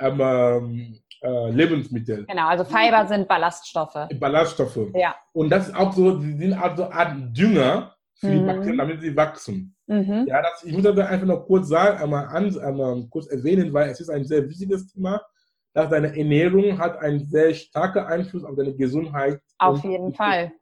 [0.00, 4.08] ähm, ähm, äh, Lebensmittel, Genau, also Fiber sind Ballaststoffe.
[4.18, 4.88] Ballaststoffe.
[4.94, 5.14] Ja.
[5.32, 8.46] Und das ist auch so, die sind also eine Art Dünger für die Mhm.
[8.46, 9.76] Bakterien, damit sie wachsen.
[9.86, 10.24] Mhm.
[10.26, 13.90] Ja, das, ich muss das einfach noch kurz sagen, einmal, an, einmal kurz erwähnen, weil
[13.90, 15.20] es ist ein sehr wichtiges Thema,
[15.74, 19.40] dass deine Ernährung hat einen sehr starken Einfluss auf deine Gesundheit.
[19.58, 20.52] Auf und jeden Fall.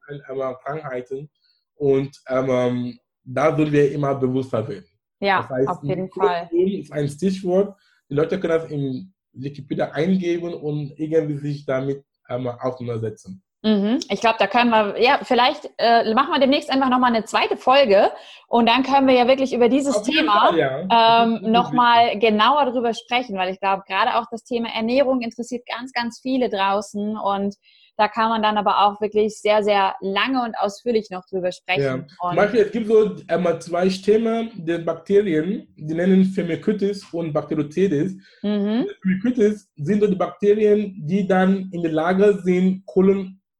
[0.63, 1.29] Krankheiten.
[1.75, 4.87] Und ähm, da sollten wir immer bewusster werden.
[5.21, 6.49] Ja, Das heißt, auf jeden Fall.
[6.53, 7.77] ist ein Stichwort.
[8.09, 13.43] Die Leute können das in Wikipedia eingeben und irgendwie sich damit einmal auseinandersetzen.
[13.63, 13.99] Mhm.
[14.09, 17.59] Ich glaube, da können wir, ja, vielleicht äh, machen wir demnächst einfach nochmal eine zweite
[17.59, 18.11] Folge
[18.49, 21.25] und dann können wir ja wirklich über dieses Auf Thema Fall, ja.
[21.25, 25.93] ähm, nochmal genauer darüber sprechen, weil ich glaube, gerade auch das Thema Ernährung interessiert ganz,
[25.93, 27.55] ganz viele draußen und
[27.99, 31.53] da kann man dann aber auch wirklich sehr, sehr lange und ausführlich noch drüber Ja.
[31.53, 32.07] sprechen.
[32.21, 38.15] Und, Beispiel, es gibt so einmal zwei Stämme der Bakterien, die nennen Firmicutes und Bacteroides.
[38.43, 38.87] mhm.
[39.03, 42.87] Firmicutes sind so die Bakterien, die dann in der Lage sind,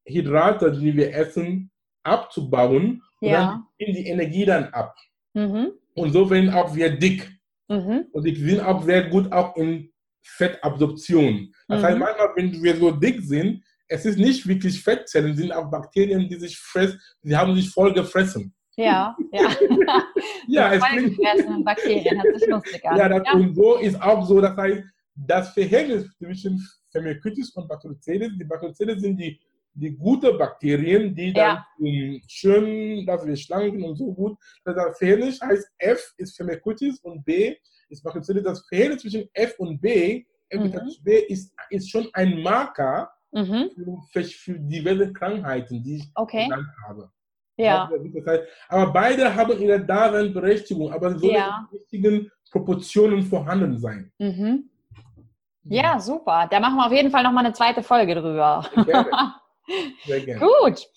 [0.05, 1.71] Kohlenhydrate, die wir essen,
[2.03, 3.01] abzubauen.
[3.21, 3.39] Und Ja.
[3.51, 4.95] dann geben die Energie dann ab.
[5.33, 5.71] Mhm.
[5.93, 7.29] Und so werden auch wir dick.
[7.69, 8.05] Mhm.
[8.11, 9.91] Und die sind auch sehr gut auch in
[10.23, 11.51] Fettabsorption.
[11.67, 11.85] Das Mhm.
[11.85, 15.69] heißt, manchmal, wenn wir so dick sind, es ist nicht wirklich Fettzellen, es sind auch
[15.69, 18.53] Bakterien, die sich fressen, die haben sich voll gefressen.
[18.77, 19.49] Ja, ja.
[20.47, 22.97] Ja, es Voll klingt, Bakterien, hört sich lustig an.
[22.97, 24.83] ja, das, und so ist auch so, das heißt,
[25.15, 29.39] das Verhältnis zwischen Firmicutes und Bacteroides, die Bacteroides sind die,
[29.73, 31.67] die gute Bakterien, die dann Ja.
[31.81, 34.37] ähm, schön, dass wir schlank sind und so gut.
[34.65, 37.55] Das, Verhältnis heißt F ist Firmicutes und B
[37.89, 38.43] ist Bacteroides.
[38.43, 40.89] Das Verhältnis zwischen F und B, F Mhm.
[41.03, 43.69] B ist, ist schon ein Marker Mhm.
[44.11, 47.09] für, für diverse Krankheiten, die ich Okay, genannt habe.
[47.55, 47.89] ja.
[48.27, 51.65] Heißt, aber beide haben ihre Daseinsberechtigung, aber es sollen Ja.
[51.71, 54.11] die richtigen Proportionen vorhanden sein.
[54.19, 54.69] Mhm.
[55.63, 56.47] Ja, super.
[56.51, 58.65] Da machen wir auf jeden Fall nochmal eine zweite Folge drüber.
[60.05, 60.39] Sehr gerne.
[60.45, 60.87] Gut.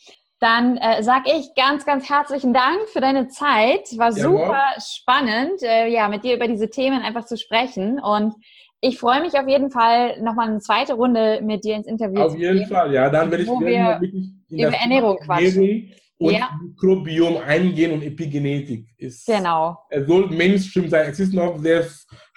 [0.41, 3.89] Dann äh, sage ich ganz, ganz herzlichen Dank für deine Zeit.
[3.97, 4.39] War Jawohl.
[4.41, 7.99] super spannend, äh, ja, mit dir über diese Themen einfach zu sprechen.
[8.01, 8.35] Und
[8.81, 12.33] ich freue mich auf jeden Fall, nochmal eine zweite Runde mit dir ins Interview Auf
[12.33, 12.67] zu jeden gehen.
[12.69, 13.09] Fall, ja.
[13.09, 15.93] Dann werde ich wir wirklich in über Ernährung quatschen.
[16.19, 16.49] Und Ja.
[16.63, 18.87] Mikrobiom eingehen und Epigenetik.
[18.99, 19.77] Ist, Genau.
[19.89, 21.09] Es soll Mainstream sein.
[21.11, 21.85] Es ist noch sehr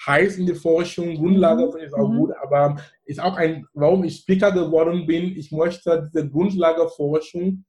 [0.05, 1.15] heiß in der Forschung.
[1.15, 1.77] Grundlage Mhm.
[1.83, 2.17] ist auch Mhm.
[2.17, 2.77] gut, aber
[3.07, 5.35] ist auch ein, warum ich Speaker geworden bin.
[5.37, 7.65] Ich möchte diese Grundlageforschung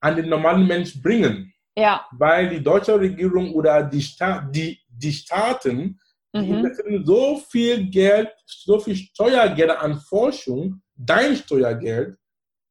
[0.00, 1.48] an den normalen Mensch bringen.
[1.74, 2.04] Ja.
[2.18, 5.98] weil die deutsche Regierung oder die, Sta die, die Staaten
[6.34, 6.54] die Mhm.
[6.58, 12.18] investieren so viel Geld, so viel Steuergelder an Forschung, dein Steuergeld,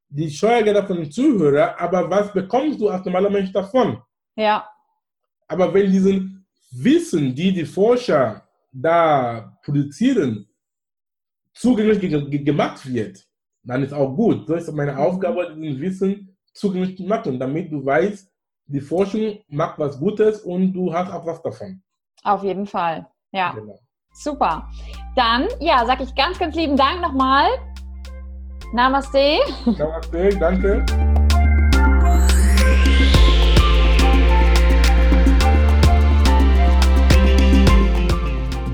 [0.07, 3.99] die Steuergelder von den Zuhörern, aber was bekommst du als normaler Mensch davon?
[4.35, 4.67] Ja.
[5.47, 10.47] Aber wenn diesen Wissen, die die Forscher da produzieren,
[11.53, 13.23] zugänglich gemacht wird,
[13.63, 14.49] dann ist auch gut.
[14.49, 18.29] Das ist meine Aufgabe, dieses Wissen zugänglich zu machen, damit du weißt,
[18.65, 21.81] die Forschung macht was Gutes und du hast auch was davon.
[22.23, 23.51] Auf jeden Fall, ja.
[23.51, 23.79] Genau.
[24.13, 24.69] Super.
[25.15, 27.49] Dann, ja, sage ich ganz, ganz lieben Dank nochmal.
[28.73, 29.39] Namaste.
[29.65, 30.85] Namaste, danke.